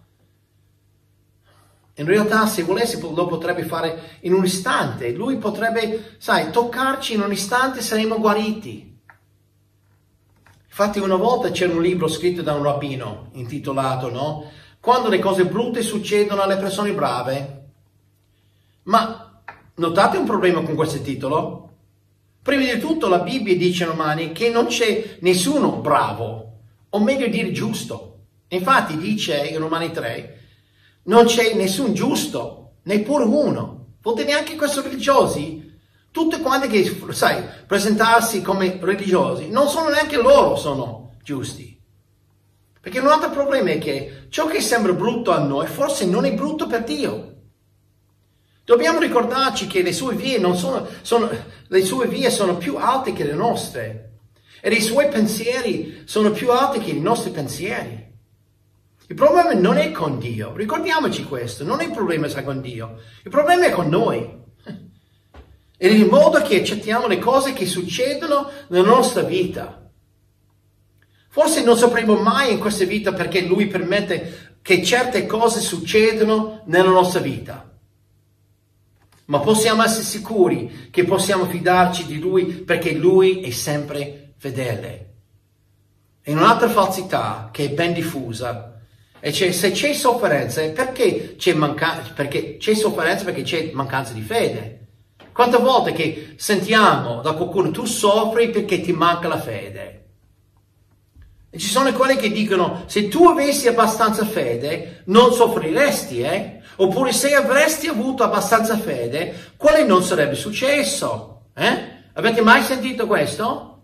In 1.95 2.05
realtà, 2.05 2.47
se 2.47 2.63
volesse, 2.63 2.99
lo 2.99 3.27
potrebbe 3.27 3.63
fare 3.63 4.17
in 4.21 4.33
un 4.33 4.43
istante. 4.43 5.11
Lui 5.11 5.37
potrebbe, 5.37 6.15
sai, 6.17 6.49
toccarci 6.49 7.13
in 7.13 7.21
un 7.21 7.31
istante, 7.31 7.81
saremo 7.81 8.19
guariti. 8.19 8.99
Infatti 10.65 10.99
una 10.99 11.15
volta 11.15 11.51
c'era 11.51 11.73
un 11.73 11.81
libro 11.81 12.07
scritto 12.07 12.41
da 12.41 12.53
un 12.53 12.63
rabbino 12.63 13.29
intitolato, 13.33 14.09
no? 14.09 14.49
Quando 14.81 15.09
le 15.09 15.19
cose 15.19 15.45
brutte 15.45 15.83
succedono 15.83 16.41
alle 16.41 16.57
persone 16.57 16.91
brave. 16.91 17.65
Ma 18.83 19.43
notate 19.75 20.17
un 20.17 20.25
problema 20.25 20.63
con 20.63 20.73
questo 20.73 21.01
titolo? 21.01 21.69
Prima 22.41 22.63
di 22.73 22.79
tutto 22.79 23.07
la 23.07 23.19
Bibbia 23.19 23.55
dice 23.55 23.83
in 23.83 23.91
Romani 23.91 24.31
che 24.31 24.49
non 24.49 24.65
c'è 24.65 25.17
nessuno 25.19 25.73
bravo, 25.73 26.53
o 26.89 26.99
meglio 26.99 27.27
dire 27.27 27.51
giusto. 27.51 28.21
Infatti 28.47 28.97
dice 28.97 29.37
in 29.45 29.59
Romani 29.59 29.91
3, 29.91 30.39
non 31.03 31.25
c'è 31.25 31.53
nessun 31.53 31.93
giusto, 31.93 32.77
neppure 32.83 33.25
uno. 33.25 33.85
Volete 34.01 34.23
neanche 34.25 34.55
questi 34.55 34.81
religiosi? 34.81 35.79
Tutti 36.09 36.41
quanti 36.41 36.67
che, 36.67 36.97
sai, 37.11 37.43
presentarsi 37.67 38.41
come 38.41 38.79
religiosi, 38.81 39.47
non 39.49 39.67
sono 39.67 39.89
neanche 39.89 40.17
loro 40.17 40.55
sono 40.55 41.13
giusti. 41.21 41.70
Perché 42.81 42.99
un 42.99 43.07
altro 43.07 43.29
problema 43.29 43.69
è 43.69 43.77
che 43.77 44.25
ciò 44.29 44.47
che 44.47 44.59
sembra 44.59 44.93
brutto 44.93 45.31
a 45.31 45.39
noi 45.39 45.67
forse 45.67 46.05
non 46.05 46.25
è 46.25 46.33
brutto 46.33 46.65
per 46.65 46.83
Dio. 46.83 47.35
Dobbiamo 48.65 48.99
ricordarci 48.99 49.67
che 49.67 49.83
le 49.83 49.93
sue 49.93 50.15
vie, 50.15 50.39
sono, 50.55 50.87
sono, 51.01 51.29
le 51.67 51.85
sue 51.85 52.07
vie 52.07 52.31
sono 52.31 52.57
più 52.57 52.77
alte 52.77 53.13
che 53.13 53.23
le 53.23 53.33
nostre 53.33 54.11
e 54.61 54.69
i 54.69 54.81
suoi 54.81 55.09
pensieri 55.09 56.03
sono 56.05 56.31
più 56.31 56.51
alti 56.51 56.79
che 56.79 56.91
i 56.91 56.99
nostri 56.99 57.31
pensieri. 57.31 58.09
Il 59.07 59.15
problema 59.15 59.53
non 59.53 59.77
è 59.77 59.91
con 59.91 60.19
Dio, 60.19 60.55
ricordiamoci 60.55 61.23
questo, 61.25 61.63
non 61.63 61.81
è 61.81 61.85
il 61.85 61.91
problema 61.91 62.27
con 62.43 62.61
Dio, 62.61 62.99
il 63.23 63.29
problema 63.29 63.65
è 63.65 63.71
con 63.71 63.89
noi. 63.89 64.39
È 65.81 65.87
il 65.87 66.05
modo 66.05 66.41
che 66.43 66.59
accettiamo 66.59 67.07
le 67.07 67.17
cose 67.17 67.53
che 67.53 67.65
succedono 67.65 68.49
nella 68.67 68.87
nostra 68.87 69.23
vita. 69.23 69.80
Forse 71.33 71.63
non 71.63 71.77
sapremo 71.77 72.15
mai 72.15 72.51
in 72.51 72.59
questa 72.59 72.83
vita 72.83 73.13
perché 73.13 73.45
Lui 73.45 73.67
permette 73.67 74.57
che 74.61 74.83
certe 74.83 75.25
cose 75.25 75.61
succedano 75.61 76.63
nella 76.65 76.89
nostra 76.89 77.21
vita. 77.21 77.71
Ma 79.25 79.39
possiamo 79.39 79.81
essere 79.81 80.03
sicuri 80.03 80.89
che 80.91 81.05
possiamo 81.05 81.45
fidarci 81.45 82.05
di 82.05 82.19
Lui 82.19 82.43
perché 82.47 82.91
Lui 82.91 83.39
è 83.43 83.49
sempre 83.51 84.33
fedele. 84.39 85.13
E 86.21 86.33
un'altra 86.33 86.67
falsità 86.67 87.47
che 87.49 87.63
è 87.63 87.69
ben 87.69 87.93
diffusa 87.93 88.81
è 89.17 89.31
che 89.31 89.53
se 89.53 89.71
c'è 89.71 89.93
sofferenza, 89.93 90.61
perché 90.71 91.37
c'è, 91.37 91.53
manca- 91.53 92.11
perché 92.13 92.57
c'è 92.57 92.75
sofferenza? 92.75 93.23
Perché 93.23 93.43
c'è 93.43 93.71
mancanza 93.71 94.11
di 94.11 94.21
fede. 94.21 94.79
Quante 95.31 95.57
volte 95.59 95.93
che 95.93 96.33
sentiamo 96.35 97.21
da 97.21 97.31
qualcuno 97.31 97.71
tu 97.71 97.85
soffri 97.85 98.49
perché 98.49 98.81
ti 98.81 98.91
manca 98.91 99.29
la 99.29 99.39
fede? 99.39 100.00
Ci 101.53 101.67
sono 101.67 101.91
quelli 101.91 102.15
che 102.15 102.31
dicono 102.31 102.83
se 102.85 103.09
tu 103.09 103.25
avessi 103.25 103.67
abbastanza 103.67 104.25
fede 104.25 105.03
non 105.05 105.33
soffriresti, 105.33 106.21
eh? 106.21 106.61
Oppure 106.77 107.11
se 107.11 107.35
avresti 107.35 107.87
avuto 107.87 108.23
abbastanza 108.23 108.77
fede, 108.77 109.53
quello 109.57 109.85
non 109.85 110.03
sarebbe 110.03 110.35
successo. 110.35 111.47
Eh? 111.53 111.99
Avete 112.13 112.41
mai 112.41 112.63
sentito 112.63 113.05
questo? 113.05 113.81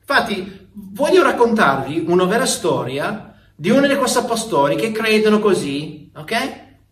Infatti, 0.00 0.68
voglio 0.72 1.22
raccontarvi 1.22 2.04
una 2.08 2.24
vera 2.24 2.46
storia 2.46 3.34
di 3.54 3.70
uno 3.70 3.86
di 3.86 3.94
questi 3.94 4.24
pastori 4.26 4.74
che 4.74 4.90
credono 4.90 5.38
così, 5.38 6.10
ok? 6.14 6.32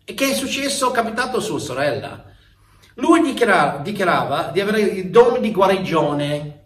E 0.05 0.13
che 0.13 0.29
è 0.29 0.33
successo, 0.33 0.91
capitato 0.91 1.37
a 1.37 1.41
sua 1.41 1.59
sorella. 1.59 2.23
Lui 2.95 3.21
dichiarava, 3.21 3.79
dichiarava 3.79 4.49
di 4.53 4.61
avere 4.61 4.81
il 4.81 5.09
dono 5.09 5.37
di 5.37 5.51
guarigione, 5.51 6.60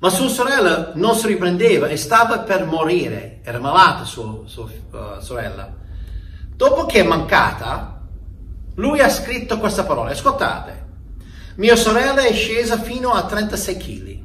ma 0.00 0.08
sua 0.08 0.28
sorella 0.28 0.92
non 0.94 1.14
si 1.14 1.26
riprendeva 1.26 1.86
e 1.86 1.96
stava 1.96 2.40
per 2.40 2.64
morire, 2.64 3.40
era 3.42 3.58
malata 3.58 4.04
sua, 4.04 4.42
sua 4.46 4.64
uh, 4.64 5.20
sorella. 5.20 5.72
Dopo 6.56 6.86
che 6.86 7.00
è 7.00 7.02
mancata, 7.02 8.00
lui 8.76 9.00
ha 9.00 9.10
scritto 9.10 9.58
questa 9.58 9.84
parola, 9.84 10.10
ascoltate, 10.10 10.86
mia 11.56 11.76
sorella 11.76 12.22
è 12.22 12.32
scesa 12.32 12.78
fino 12.78 13.12
a 13.12 13.24
36 13.24 13.76
kg 13.76 14.18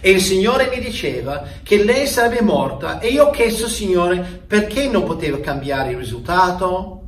e 0.00 0.10
il 0.10 0.20
Signore 0.20 0.68
mi 0.68 0.80
diceva 0.80 1.44
che 1.62 1.84
lei 1.84 2.08
sarebbe 2.08 2.42
morta 2.42 2.98
e 2.98 3.08
io 3.08 3.26
ho 3.26 3.30
chiesto 3.30 3.64
al 3.64 3.70
Signore 3.70 4.42
perché 4.44 4.88
non 4.88 5.04
poteva 5.04 5.38
cambiare 5.38 5.90
il 5.90 5.98
risultato 5.98 7.01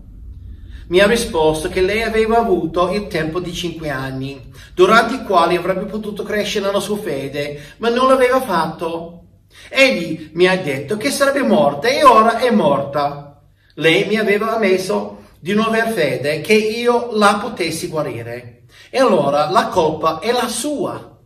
mi 0.88 1.00
ha 1.00 1.06
risposto 1.06 1.68
che 1.68 1.80
lei 1.80 2.02
aveva 2.02 2.38
avuto 2.38 2.90
il 2.92 3.06
tempo 3.06 3.40
di 3.40 3.52
cinque 3.52 3.88
anni, 3.88 4.52
durante 4.74 5.14
i 5.14 5.24
quali 5.24 5.56
avrebbe 5.56 5.84
potuto 5.84 6.22
crescere 6.22 6.66
nella 6.66 6.80
sua 6.80 6.98
fede, 6.98 7.74
ma 7.78 7.88
non 7.88 8.08
l'aveva 8.08 8.40
fatto. 8.40 9.24
Egli 9.68 10.30
mi 10.34 10.46
ha 10.46 10.56
detto 10.56 10.96
che 10.96 11.10
sarebbe 11.10 11.42
morta 11.42 11.88
e 11.88 12.04
ora 12.04 12.38
è 12.38 12.50
morta. 12.50 13.42
Lei 13.74 14.06
mi 14.06 14.16
aveva 14.16 14.54
ammesso 14.54 15.22
di 15.40 15.54
non 15.54 15.66
aver 15.66 15.92
fede 15.92 16.40
che 16.40 16.54
io 16.54 17.10
la 17.12 17.38
potessi 17.40 17.88
guarire. 17.88 18.64
E 18.90 18.98
allora 18.98 19.50
la 19.50 19.68
colpa 19.68 20.18
è 20.20 20.32
la 20.32 20.48
sua 20.48 21.18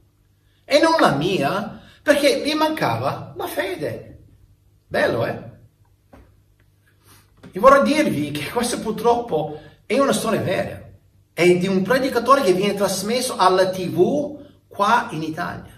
e 0.64 0.80
non 0.80 1.00
la 1.00 1.12
mia, 1.12 1.80
perché 2.02 2.42
gli 2.44 2.52
mancava 2.54 3.32
la 3.36 3.46
fede. 3.46 4.18
Bello, 4.86 5.24
eh? 5.24 5.47
E 7.58 7.60
vorrei 7.60 7.82
dirvi 7.82 8.30
che 8.30 8.50
questa 8.50 8.78
purtroppo 8.78 9.60
è 9.84 9.98
una 9.98 10.12
storia 10.12 10.40
vera. 10.40 10.80
È 11.32 11.56
di 11.56 11.66
un 11.66 11.82
predicatore 11.82 12.42
che 12.42 12.52
viene 12.52 12.74
trasmesso 12.74 13.34
alla 13.36 13.70
TV 13.70 14.38
qua 14.68 15.08
in 15.10 15.24
Italia. 15.24 15.74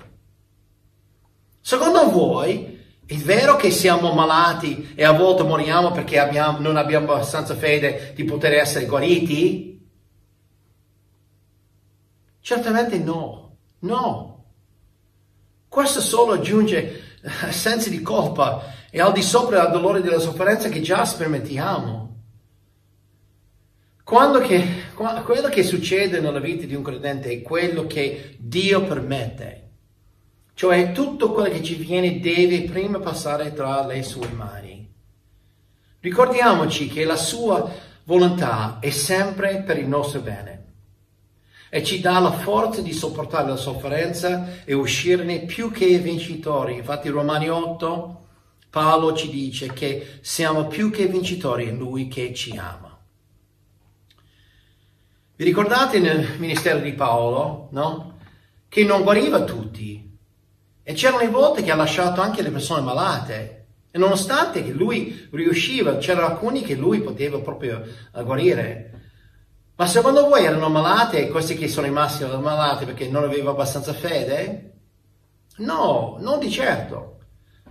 Secondo 1.58 2.10
voi 2.10 2.98
è 3.06 3.14
vero 3.14 3.56
che 3.56 3.70
siamo 3.70 4.12
malati 4.12 4.92
e 4.94 5.04
a 5.04 5.12
volte 5.12 5.42
moriamo 5.42 5.90
perché 5.90 6.18
abbiamo, 6.18 6.58
non 6.58 6.76
abbiamo 6.76 7.14
abbastanza 7.14 7.54
fede 7.54 8.12
di 8.14 8.24
poter 8.24 8.52
essere 8.52 8.84
guariti? 8.84 9.88
Certamente 12.40 12.98
no, 12.98 13.56
no. 13.78 14.44
Questo 15.66 16.02
solo 16.02 16.32
aggiunge 16.32 17.16
sensi 17.48 17.88
di 17.88 18.02
colpa 18.02 18.79
e 18.90 19.00
al 19.00 19.12
di 19.12 19.22
sopra 19.22 19.62
del 19.62 19.72
dolore 19.72 20.02
della 20.02 20.18
sofferenza 20.18 20.68
che 20.68 20.80
già 20.80 21.04
sperimentiamo. 21.04 22.08
Quando 24.02 24.40
che, 24.40 24.64
quello 24.94 25.48
che 25.48 25.62
succede 25.62 26.20
nella 26.20 26.40
vita 26.40 26.66
di 26.66 26.74
un 26.74 26.82
credente 26.82 27.30
è 27.30 27.42
quello 27.42 27.86
che 27.86 28.36
Dio 28.38 28.82
permette, 28.82 29.68
cioè 30.54 30.90
tutto 30.90 31.30
quello 31.30 31.48
che 31.48 31.62
ci 31.62 31.76
viene 31.76 32.18
deve 32.18 32.62
prima 32.62 32.98
passare 32.98 33.52
tra 33.52 33.86
le 33.86 34.02
sue 34.02 34.28
mani. 34.28 34.92
Ricordiamoci 36.00 36.88
che 36.88 37.04
la 37.04 37.16
sua 37.16 37.70
volontà 38.04 38.78
è 38.80 38.90
sempre 38.90 39.62
per 39.62 39.78
il 39.78 39.86
nostro 39.86 40.20
bene 40.20 40.58
e 41.68 41.84
ci 41.84 42.00
dà 42.00 42.18
la 42.18 42.32
forza 42.32 42.80
di 42.80 42.92
sopportare 42.92 43.48
la 43.48 43.56
sofferenza 43.56 44.64
e 44.64 44.74
uscirne 44.74 45.44
più 45.44 45.70
che 45.70 45.98
vincitori. 45.98 46.74
Infatti 46.74 47.08
Romani 47.08 47.48
8 47.48 48.19
Paolo 48.70 49.14
ci 49.14 49.28
dice 49.28 49.72
che 49.72 50.18
siamo 50.20 50.68
più 50.68 50.90
che 50.90 51.06
vincitori 51.06 51.64
in 51.64 51.76
Lui 51.76 52.06
che 52.06 52.32
ci 52.32 52.56
ama. 52.56 52.98
Vi 55.34 55.44
ricordate 55.44 55.98
nel 55.98 56.38
ministero 56.38 56.78
di 56.78 56.92
Paolo, 56.92 57.68
no? 57.72 58.18
che 58.68 58.84
non 58.84 59.02
guariva 59.02 59.42
tutti. 59.42 60.16
E 60.82 60.92
c'erano 60.92 61.22
le 61.22 61.28
volte 61.28 61.62
che 61.62 61.72
ha 61.72 61.76
lasciato 61.76 62.20
anche 62.20 62.42
le 62.42 62.50
persone 62.50 62.82
malate. 62.82 63.66
E 63.90 63.98
nonostante 63.98 64.62
che 64.62 64.70
lui 64.70 65.28
riusciva, 65.32 65.96
c'erano 65.96 66.26
alcuni 66.26 66.62
che 66.62 66.76
lui 66.76 67.00
poteva 67.00 67.40
proprio 67.40 67.82
eh, 67.82 68.22
guarire. 68.22 69.00
Ma 69.74 69.86
secondo 69.86 70.28
voi 70.28 70.44
erano 70.44 70.68
malate 70.68 71.28
questi 71.28 71.56
che 71.56 71.66
sono 71.66 71.86
rimasti 71.86 72.24
malati 72.24 72.84
perché 72.84 73.08
non 73.08 73.24
avevano 73.24 73.50
abbastanza 73.50 73.92
fede? 73.92 74.74
No, 75.56 76.16
non 76.20 76.38
di 76.38 76.50
certo. 76.50 77.19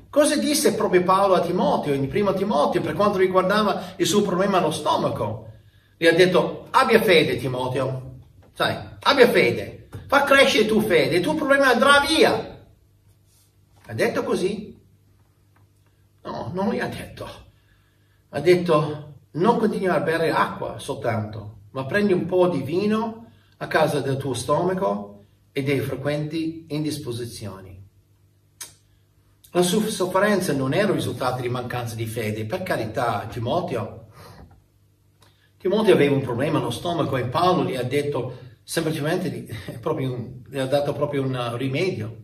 Cosa 0.10 0.38
disse 0.38 0.74
proprio 0.74 1.04
Paolo 1.04 1.36
a 1.36 1.42
Timoteo, 1.42 1.94
in 1.94 2.08
primo 2.08 2.34
Timoteo, 2.34 2.82
per 2.82 2.96
quanto 2.96 3.20
riguardava 3.20 3.94
il 3.98 4.08
suo 4.08 4.24
problema 4.24 4.58
allo 4.58 4.72
stomaco? 4.72 5.52
Gli 5.98 6.08
ha 6.08 6.14
detto, 6.14 6.68
abbia 6.72 7.00
fede 7.02 7.38
Timoteo, 7.38 8.16
sai, 8.54 8.76
abbia 9.02 9.30
fede, 9.30 9.90
fa 10.08 10.24
crescere 10.24 10.66
tu 10.66 10.82
fede, 10.82 11.18
il 11.18 11.22
tuo 11.22 11.36
problema 11.36 11.68
andrà 11.68 12.00
via. 12.00 12.66
Ha 13.86 13.94
detto 13.94 14.24
così? 14.24 14.76
No, 16.24 16.50
non 16.54 16.74
gli 16.74 16.80
ha 16.80 16.88
detto. 16.88 17.28
Ha 18.30 18.40
detto, 18.40 19.14
non 19.32 19.58
continuare 19.58 20.00
a 20.00 20.04
bere 20.04 20.32
acqua 20.32 20.80
soltanto, 20.80 21.60
ma 21.72 21.86
prendi 21.86 22.14
un 22.14 22.26
po' 22.26 22.48
di 22.48 22.62
vino 22.62 23.28
a 23.58 23.68
casa 23.68 24.00
del 24.00 24.18
tuo 24.18 24.34
stomaco 24.34 25.26
e 25.52 25.62
dei 25.62 25.80
frequenti 25.80 26.66
indisposizioni. 26.70 27.79
La 29.52 29.64
sua 29.64 29.84
sofferenza 29.88 30.54
non 30.54 30.74
era 30.74 30.90
il 30.90 30.94
risultato 30.94 31.42
di 31.42 31.50
mancanza 31.50 31.96
di 31.96 32.06
fede, 32.06 32.46
per 32.46 32.62
carità, 32.62 33.26
Timoteo. 33.26 34.08
Timoteo 35.58 35.96
aveva 35.96 36.14
un 36.14 36.22
problema 36.22 36.60
allo 36.60 36.70
stomaco 36.70 37.18
e 37.18 37.26
Paolo 37.26 37.66
gli 37.68 37.76
ha 37.76 37.82
detto 37.82 38.38
semplicemente, 38.64 39.48
un, 39.84 40.44
gli 40.48 40.60
ha 40.60 40.68
dato 40.68 40.94
proprio 40.94 41.24
un 41.24 41.58
rimedio, 41.58 42.24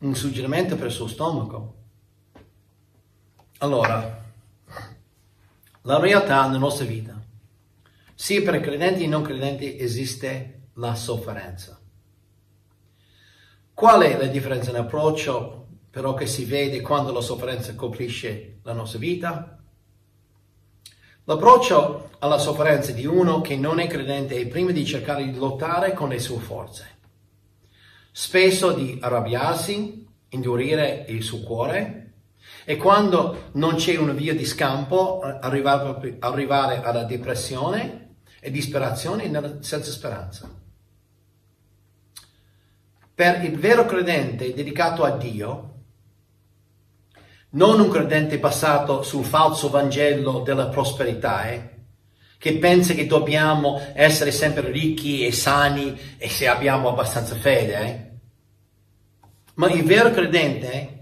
un 0.00 0.14
suggerimento 0.14 0.76
per 0.76 0.86
il 0.86 0.92
suo 0.92 1.06
stomaco. 1.06 1.74
Allora, 3.58 4.24
la 5.82 5.98
realtà 5.98 6.46
nella 6.46 6.58
nostra 6.58 6.86
vita, 6.86 7.22
sia 8.14 8.42
per 8.42 8.60
credenti 8.60 9.04
e 9.04 9.08
non 9.08 9.20
credenti, 9.20 9.78
esiste 9.78 10.68
la 10.74 10.94
sofferenza. 10.94 11.78
Qual 13.74 14.00
è 14.00 14.16
la 14.16 14.26
differenza 14.26 14.72
nell'approccio 14.72 15.67
però 15.90 16.14
che 16.14 16.26
si 16.26 16.44
vede 16.44 16.80
quando 16.80 17.12
la 17.12 17.20
sofferenza 17.20 17.74
colpisce 17.74 18.58
la 18.62 18.72
nostra 18.72 18.98
vita? 18.98 19.58
L'approccio 21.24 22.10
alla 22.20 22.38
sofferenza 22.38 22.92
di 22.92 23.04
uno 23.04 23.40
che 23.40 23.56
non 23.56 23.80
è 23.80 23.86
credente 23.86 24.40
è 24.40 24.46
prima 24.46 24.70
di 24.70 24.86
cercare 24.86 25.24
di 25.24 25.36
lottare 25.36 25.92
con 25.92 26.08
le 26.08 26.18
sue 26.18 26.38
forze, 26.38 26.98
spesso 28.10 28.72
di 28.72 28.98
arrabbiarsi, 29.00 30.06
indurire 30.30 31.04
il 31.08 31.22
suo 31.22 31.40
cuore 31.40 32.12
e 32.64 32.76
quando 32.76 33.50
non 33.52 33.76
c'è 33.76 33.96
una 33.96 34.12
via 34.12 34.34
di 34.34 34.44
scampo 34.44 35.20
arrivare 35.20 36.82
alla 36.82 37.04
depressione 37.04 38.16
e 38.40 38.50
disperazione 38.50 39.24
senza 39.60 39.90
speranza. 39.90 40.50
Per 43.14 43.44
il 43.44 43.58
vero 43.58 43.84
credente 43.84 44.54
dedicato 44.54 45.04
a 45.04 45.10
Dio, 45.10 45.77
non 47.50 47.80
un 47.80 47.88
credente 47.88 48.38
basato 48.38 49.02
sul 49.02 49.24
falso 49.24 49.70
Vangelo 49.70 50.40
della 50.40 50.68
prosperità, 50.68 51.50
eh? 51.50 51.76
che 52.38 52.56
pensa 52.58 52.94
che 52.94 53.06
dobbiamo 53.06 53.80
essere 53.94 54.30
sempre 54.30 54.70
ricchi 54.70 55.26
e 55.26 55.32
sani 55.32 55.98
e 56.18 56.28
se 56.28 56.46
abbiamo 56.46 56.88
abbastanza 56.88 57.34
fede. 57.34 57.80
Eh? 57.80 58.06
Ma 59.54 59.70
il 59.70 59.82
vero 59.84 60.10
credente 60.10 60.72
eh, 60.72 60.96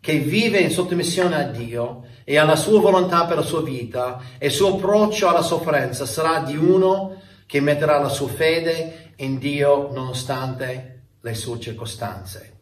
che 0.00 0.18
vive 0.18 0.60
in 0.60 0.70
sottomissione 0.70 1.34
a 1.34 1.42
Dio 1.42 2.06
e 2.24 2.38
alla 2.38 2.56
sua 2.56 2.80
volontà 2.80 3.26
per 3.26 3.36
la 3.36 3.42
sua 3.42 3.62
vita 3.62 4.20
e 4.38 4.46
il 4.46 4.52
suo 4.52 4.74
approccio 4.74 5.28
alla 5.28 5.42
sofferenza 5.42 6.06
sarà 6.06 6.40
di 6.40 6.56
uno 6.56 7.20
che 7.44 7.60
metterà 7.60 7.98
la 7.98 8.08
sua 8.08 8.28
fede 8.28 9.12
in 9.16 9.38
Dio 9.38 9.90
nonostante 9.92 11.02
le 11.20 11.34
sue 11.34 11.58
circostanze. 11.58 12.57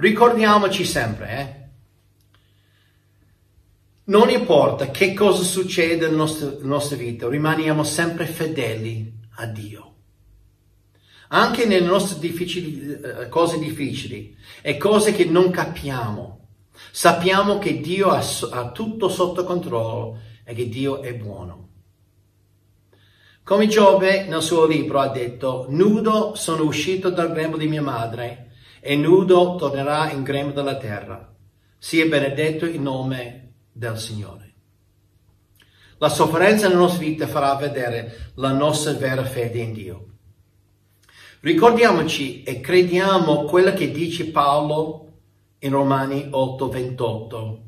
Ricordiamoci 0.00 0.86
sempre, 0.86 1.28
eh? 1.30 1.60
non 4.04 4.30
importa 4.30 4.90
che 4.90 5.12
cosa 5.12 5.42
succede 5.42 6.08
nella 6.08 6.26
nostra, 6.62 6.96
vita, 6.96 7.28
rimaniamo 7.28 7.84
sempre 7.84 8.24
fedeli 8.24 9.12
a 9.36 9.44
Dio. 9.44 9.94
Anche 11.28 11.66
nelle 11.66 11.84
nostre 11.84 12.18
difficili, 12.18 12.98
eh, 12.98 13.28
cose 13.28 13.58
difficili 13.58 14.34
e 14.62 14.78
cose 14.78 15.12
che 15.12 15.26
non 15.26 15.50
capiamo, 15.50 16.48
sappiamo 16.90 17.58
che 17.58 17.82
Dio 17.82 18.08
ha, 18.08 18.24
ha 18.52 18.70
tutto 18.70 19.10
sotto 19.10 19.44
controllo 19.44 20.18
e 20.44 20.54
che 20.54 20.70
Dio 20.70 21.02
è 21.02 21.14
buono. 21.14 21.68
Come 23.44 23.66
Giobbe 23.66 24.24
nel 24.24 24.40
suo 24.40 24.66
libro 24.66 24.98
ha 24.98 25.08
detto, 25.08 25.66
nudo 25.68 26.34
sono 26.36 26.62
uscito 26.62 27.10
dal 27.10 27.34
grembo 27.34 27.58
di 27.58 27.68
mia 27.68 27.82
madre 27.82 28.46
e 28.80 28.96
nudo 28.96 29.56
tornerà 29.56 30.10
in 30.10 30.22
grembo 30.22 30.52
della 30.52 30.76
terra. 30.76 31.32
Sia 31.78 32.06
benedetto 32.06 32.64
il 32.64 32.80
nome 32.80 33.52
del 33.72 33.98
Signore. 33.98 34.54
La 35.98 36.08
sofferenza 36.08 36.66
nella 36.66 36.80
nostra 36.80 37.04
vita 37.04 37.26
farà 37.26 37.54
vedere 37.56 38.32
la 38.36 38.52
nostra 38.52 38.92
vera 38.94 39.24
fede 39.24 39.58
in 39.58 39.72
Dio. 39.74 40.06
Ricordiamoci 41.40 42.42
e 42.42 42.60
crediamo 42.60 43.44
quello 43.44 43.72
che 43.72 43.90
dice 43.90 44.30
Paolo 44.30 45.08
in 45.58 45.70
Romani 45.72 46.28
8:28. 46.30 47.58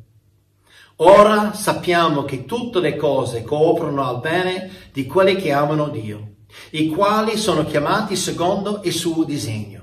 Ora 0.96 1.53
sappiamo 1.53 2.25
che 2.25 2.44
tutte 2.44 2.81
le 2.81 2.96
cose 2.96 3.42
cooperano 3.42 4.07
al 4.07 4.20
bene 4.20 4.70
di 4.92 5.07
quelli 5.07 5.37
che 5.37 5.53
amano 5.53 5.88
Dio, 5.88 6.37
i 6.70 6.88
quali 6.88 7.37
sono 7.37 7.64
chiamati 7.64 8.14
secondo 8.14 8.81
il 8.85 8.92
suo 8.92 9.25
disegno. 9.25 9.82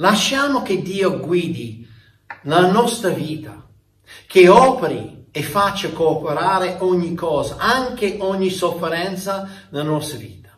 Lasciamo 0.00 0.62
che 0.62 0.80
Dio 0.80 1.18
guidi 1.18 1.86
la 2.44 2.70
nostra 2.70 3.10
vita, 3.10 3.68
che 4.26 4.48
operi 4.48 5.26
e 5.30 5.42
faccia 5.42 5.90
cooperare 5.90 6.76
ogni 6.80 7.14
cosa, 7.14 7.56
anche 7.58 8.16
ogni 8.20 8.48
sofferenza 8.48 9.46
nella 9.68 9.84
nostra 9.84 10.16
vita, 10.16 10.56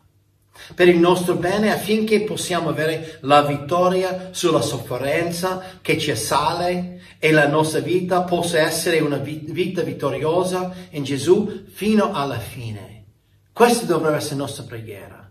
per 0.73 0.87
il 0.87 0.97
nostro 0.97 1.35
bene 1.35 1.73
affinché 1.73 2.21
possiamo 2.21 2.69
avere 2.69 3.19
la 3.23 3.41
vittoria 3.41 4.29
sulla 4.31 4.61
sofferenza 4.61 5.61
che 5.81 5.97
ci 5.97 6.11
assale 6.11 7.01
e 7.19 7.31
la 7.31 7.47
nostra 7.49 7.81
vita 7.81 8.21
possa 8.21 8.59
essere 8.59 8.99
una 8.99 9.17
vita 9.17 9.81
vittoriosa 9.81 10.73
in 10.91 11.03
Gesù 11.03 11.65
fino 11.67 12.13
alla 12.13 12.39
fine. 12.39 13.03
Questa 13.51 13.85
dovrebbe 13.85 14.15
essere 14.15 14.35
la 14.35 14.41
nostra 14.43 14.63
preghiera 14.63 15.22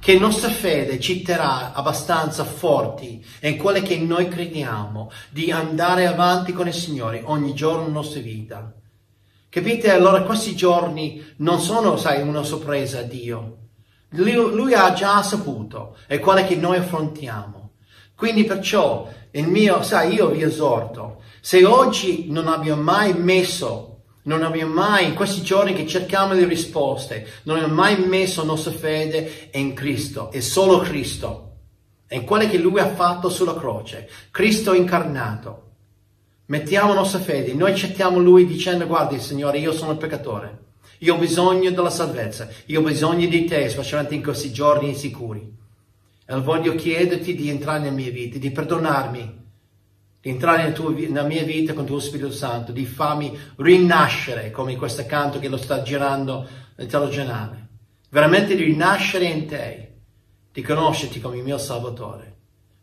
che 0.00 0.18
nostra 0.18 0.48
fede 0.48 0.98
ci 0.98 1.20
terrà 1.20 1.74
abbastanza 1.74 2.42
forti 2.42 3.24
in 3.42 3.58
quello 3.58 3.82
che 3.82 3.98
noi 3.98 4.28
crediamo, 4.28 5.10
di 5.28 5.52
andare 5.52 6.06
avanti 6.06 6.52
con 6.52 6.66
il 6.66 6.72
Signore 6.72 7.22
ogni 7.26 7.52
giorno 7.52 7.82
della 7.82 7.94
nostra 7.94 8.20
vita. 8.20 8.74
Capite? 9.50 9.90
Allora 9.90 10.22
questi 10.22 10.56
giorni 10.56 11.22
non 11.38 11.60
sono, 11.60 11.98
sai, 11.98 12.22
una 12.22 12.42
sorpresa 12.42 13.00
a 13.00 13.02
Dio. 13.02 13.56
Lui, 14.12 14.32
lui 14.32 14.72
ha 14.72 14.92
già 14.94 15.22
saputo, 15.22 15.96
è 16.06 16.18
quello 16.18 16.46
che 16.46 16.56
noi 16.56 16.78
affrontiamo. 16.78 17.72
Quindi 18.16 18.44
perciò, 18.44 19.06
il 19.32 19.48
mio, 19.48 19.82
sai, 19.82 20.14
io 20.14 20.30
vi 20.30 20.42
esorto, 20.42 21.22
se 21.40 21.64
oggi 21.64 22.30
non 22.30 22.48
abbiamo 22.48 22.82
mai 22.82 23.12
messo 23.12 23.89
non 24.36 24.44
abbiamo 24.44 24.74
mai, 24.74 25.06
in 25.06 25.14
questi 25.14 25.42
giorni 25.42 25.72
che 25.72 25.86
cerchiamo 25.88 26.34
le 26.34 26.44
risposte, 26.44 27.26
non 27.42 27.56
abbiamo 27.56 27.74
mai 27.74 27.96
messo 28.06 28.42
la 28.42 28.46
nostra 28.46 28.70
fede 28.70 29.48
in 29.52 29.74
Cristo, 29.74 30.30
è 30.30 30.38
solo 30.38 30.78
Cristo, 30.78 31.56
in 32.10 32.24
quello 32.24 32.48
che 32.48 32.58
Lui 32.58 32.78
ha 32.78 32.94
fatto 32.94 33.28
sulla 33.28 33.56
croce, 33.56 34.08
Cristo 34.30 34.72
incarnato. 34.72 35.64
Mettiamo 36.46 36.94
la 36.94 37.00
nostra 37.00 37.18
fede, 37.18 37.54
noi 37.54 37.72
accettiamo 37.72 38.18
Lui 38.18 38.46
dicendo, 38.46 38.86
guardi 38.86 39.18
Signore, 39.18 39.58
io 39.58 39.72
sono 39.72 39.92
il 39.92 39.98
peccatore, 39.98 40.58
io 40.98 41.14
ho 41.14 41.18
bisogno 41.18 41.70
della 41.70 41.90
salvezza, 41.90 42.48
io 42.66 42.80
ho 42.80 42.84
bisogno 42.84 43.26
di 43.26 43.44
te, 43.46 43.68
specialmente 43.68 44.14
in 44.14 44.22
questi 44.22 44.52
giorni 44.52 44.88
insicuri. 44.90 45.58
E 46.24 46.40
voglio 46.40 46.76
chiederti 46.76 47.34
di 47.34 47.48
entrare 47.48 47.80
nella 47.80 47.90
mia 47.90 48.10
vita, 48.10 48.38
di 48.38 48.50
perdonarmi 48.52 49.39
di 50.20 50.28
entrare 50.28 50.64
nel 50.64 50.72
tuo, 50.72 50.90
nella 50.90 51.22
mia 51.22 51.44
vita 51.44 51.72
con 51.72 51.82
il 51.82 51.88
tuo 51.88 51.98
Spirito 51.98 52.30
Santo, 52.30 52.72
di 52.72 52.84
farmi 52.84 53.36
rinascere 53.56 54.50
come 54.50 54.76
questo 54.76 55.04
canto 55.06 55.38
che 55.38 55.48
lo 55.48 55.56
sta 55.56 55.82
girando 55.82 56.46
nel 56.76 56.86
telegiornale. 56.86 57.68
Veramente 58.10 58.54
di 58.54 58.64
rinascere 58.64 59.24
in 59.24 59.46
te, 59.46 59.94
di 60.52 60.62
conoscerti 60.62 61.20
come 61.20 61.38
il 61.38 61.44
mio 61.44 61.58
Salvatore. 61.58 62.36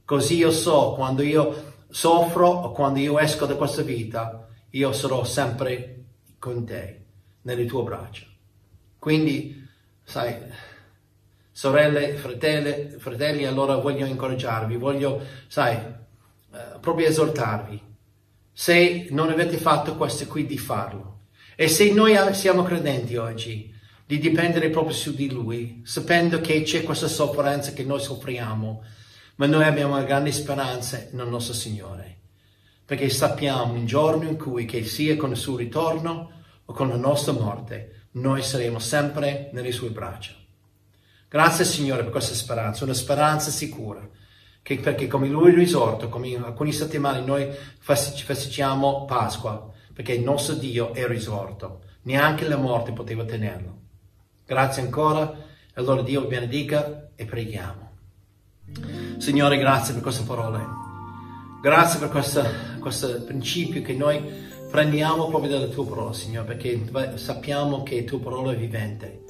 Così 0.04 0.38
io 0.38 0.52
so 0.52 0.94
quando 0.96 1.22
io 1.22 1.76
soffro 1.90 2.48
o 2.48 2.72
quando 2.72 3.00
io 3.00 3.20
esco 3.20 3.46
da 3.46 3.56
questa 3.56 3.82
vita, 3.82 4.48
io 4.72 4.92
sarò 4.92 5.24
sempre 5.24 6.06
con 6.40 6.66
te, 6.66 7.06
nelle 7.42 7.66
tue 7.66 7.84
braccia. 7.84 8.26
Quindi, 8.98 9.68
sai, 10.04 10.36
Sorelle, 11.52 12.14
fratelli, 12.14 12.98
fratelli, 13.00 13.46
allora 13.46 13.78
voglio 13.78 14.06
incoraggiarvi, 14.06 14.76
voglio, 14.78 15.22
sai, 15.48 15.78
eh, 16.58 16.80
proprio 16.80 17.08
esortarvi. 17.08 17.82
Se 18.52 19.08
non 19.12 19.30
avete 19.30 19.58
fatto 19.58 19.96
questo 19.96 20.26
qui, 20.26 20.46
di 20.46 20.58
farlo. 20.58 21.20
E 21.56 21.68
se 21.68 21.92
noi 21.92 22.16
siamo 22.34 22.64
credenti 22.64 23.16
oggi, 23.16 23.74
di 24.06 24.20
dipendere 24.20 24.70
proprio 24.70 24.96
su 24.96 25.14
di 25.14 25.30
Lui, 25.30 25.82
sapendo 25.84 26.40
che 26.40 26.62
c'è 26.64 26.84
questa 26.84 27.08
sofferenza 27.08 27.74
che 27.74 27.84
noi 27.84 28.00
soffriamo, 28.00 28.84
ma 29.36 29.46
noi 29.46 29.66
abbiamo 29.66 29.96
una 29.96 30.06
grande 30.06 30.32
speranza 30.32 31.08
nel 31.12 31.28
nostro 31.28 31.54
Signore, 31.54 32.18
perché 32.86 33.10
sappiamo 33.10 33.76
il 33.76 33.86
giorno 33.86 34.30
in 34.30 34.38
cui, 34.38 34.66
che 34.66 34.86
sia 34.86 35.18
con 35.18 35.32
il 35.32 35.38
suo 35.38 35.58
ritorno 35.58 36.32
o 36.64 36.74
con 36.74 36.88
la 36.88 36.96
nostra 36.96 37.34
morte, 37.34 38.08
noi 38.12 38.42
saremo 38.42 38.80
sempre 38.80 39.50
nelle 39.52 39.72
sue 39.72 39.90
braccia. 39.90 40.34
Grazie 41.28 41.66
Signore 41.66 42.04
per 42.04 42.12
questa 42.12 42.34
speranza, 42.34 42.86
una 42.86 42.94
speranza 42.94 43.52
sicura, 43.52 44.08
che 44.68 44.80
perché 44.80 45.08
come 45.08 45.30
Lui 45.30 45.54
è 45.54 45.56
risorto, 45.56 46.10
come 46.10 46.28
in 46.28 46.42
alcune 46.42 46.74
settimane 46.74 47.22
noi 47.22 47.48
festeggiamo 47.80 49.06
Pasqua, 49.06 49.72
perché 49.94 50.12
il 50.12 50.24
nostro 50.24 50.56
Dio 50.56 50.94
è 50.94 51.08
risorto, 51.08 51.84
neanche 52.02 52.46
la 52.46 52.58
morte 52.58 52.92
poteva 52.92 53.24
tenerlo. 53.24 53.78
Grazie 54.46 54.82
ancora, 54.82 55.34
allora 55.76 56.02
Dio 56.02 56.26
benedica 56.26 57.12
e 57.16 57.24
preghiamo. 57.24 57.92
Signore, 59.20 59.58
grazie 59.58 59.94
per 59.94 60.04
queste 60.04 60.26
parole. 60.26 60.62
Grazie 61.62 62.00
per 62.00 62.10
questo, 62.10 62.44
questo 62.82 63.24
principio 63.24 63.82
che 63.82 63.94
noi 63.94 64.22
prendiamo 64.70 65.30
proprio 65.30 65.50
dalla 65.50 65.68
tua 65.68 65.86
parola, 65.86 66.12
Signore, 66.12 66.46
perché 66.46 67.16
sappiamo 67.16 67.84
che 67.84 68.02
la 68.02 68.06
tua 68.06 68.20
parola 68.20 68.52
è 68.52 68.58
vivente. 68.58 69.24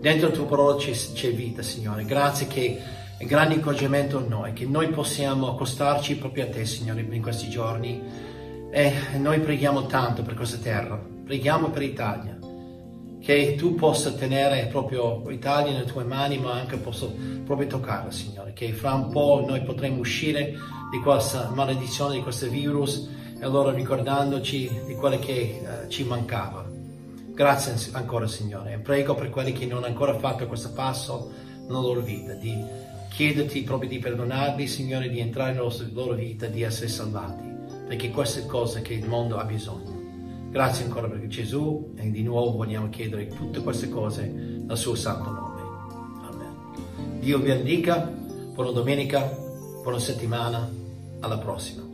Dentro 0.00 0.28
la 0.28 0.34
tua 0.34 0.46
parola 0.46 0.76
c'è, 0.76 0.92
c'è 0.92 1.34
vita, 1.34 1.60
Signore. 1.60 2.06
Grazie 2.06 2.46
che 2.46 2.80
grande 3.26 3.54
incoraggiamento 3.54 4.18
a 4.18 4.24
noi, 4.26 4.52
che 4.52 4.66
noi 4.66 4.88
possiamo 4.88 5.50
accostarci 5.50 6.16
proprio 6.16 6.44
a 6.44 6.48
te, 6.48 6.64
Signore, 6.64 7.00
in 7.02 7.22
questi 7.22 7.48
giorni. 7.48 8.02
E 8.70 8.92
noi 9.18 9.40
preghiamo 9.40 9.86
tanto 9.86 10.22
per 10.22 10.34
questa 10.34 10.58
terra. 10.58 10.96
Preghiamo 11.24 11.70
per 11.70 11.82
l'Italia 11.82 12.38
che 13.20 13.54
tu 13.54 13.74
possa 13.74 14.12
tenere 14.12 14.66
proprio 14.66 15.22
l'Italia 15.28 15.72
nelle 15.72 15.84
tue 15.84 16.04
mani, 16.04 16.38
ma 16.38 16.52
anche 16.52 16.78
posso 16.78 17.14
proprio 17.44 17.68
toccarla, 17.68 18.10
Signore, 18.10 18.52
che 18.54 18.72
fra 18.72 18.94
un 18.94 19.10
po' 19.10 19.44
noi 19.46 19.62
potremo 19.62 19.98
uscire 19.98 20.54
di 20.90 20.98
questa 21.00 21.50
maledizione, 21.54 22.14
di 22.14 22.22
questo 22.22 22.48
virus, 22.48 23.08
e 23.38 23.44
allora 23.44 23.72
ricordandoci 23.72 24.70
di 24.86 24.94
quello 24.94 25.18
che 25.18 25.60
uh, 25.62 25.88
ci 25.88 26.04
mancava. 26.04 26.66
Grazie 27.32 27.74
ancora, 27.92 28.26
Signore, 28.26 28.72
e 28.72 28.78
prego 28.78 29.14
per 29.14 29.28
quelli 29.30 29.52
che 29.52 29.66
non 29.66 29.78
hanno 29.78 29.86
ancora 29.86 30.18
fatto 30.18 30.46
questo 30.46 30.72
passo 30.72 31.30
nella 31.66 31.80
loro 31.80 32.00
vita, 32.00 32.32
di 32.32 32.64
chiederti 33.10 33.62
proprio 33.62 33.88
di 33.88 33.98
perdonarli, 33.98 34.66
Signore, 34.66 35.10
di 35.10 35.20
entrare 35.20 35.52
nella 35.52 35.70
loro 35.92 36.14
vita, 36.14 36.46
di 36.46 36.62
essere 36.62 36.88
salvati, 36.88 37.48
perché 37.86 38.10
queste 38.10 38.46
cose 38.46 38.80
che 38.82 38.94
il 38.94 39.06
mondo 39.06 39.36
ha 39.36 39.44
bisogno. 39.44 39.98
Grazie 40.50 40.84
ancora 40.84 41.08
per 41.08 41.26
Gesù 41.26 41.92
e 41.96 42.10
di 42.10 42.22
nuovo 42.22 42.56
vogliamo 42.56 42.88
chiedere 42.88 43.28
tutte 43.28 43.60
queste 43.60 43.88
cose 43.88 44.26
nel 44.26 44.76
suo 44.76 44.94
santo 44.94 45.30
nome. 45.30 45.60
Amen. 46.22 47.20
Dio 47.20 47.38
vi 47.38 47.46
benedica, 47.46 47.98
buona 48.52 48.70
domenica, 48.70 49.20
buona 49.82 49.98
settimana, 49.98 50.68
alla 51.20 51.38
prossima. 51.38 51.89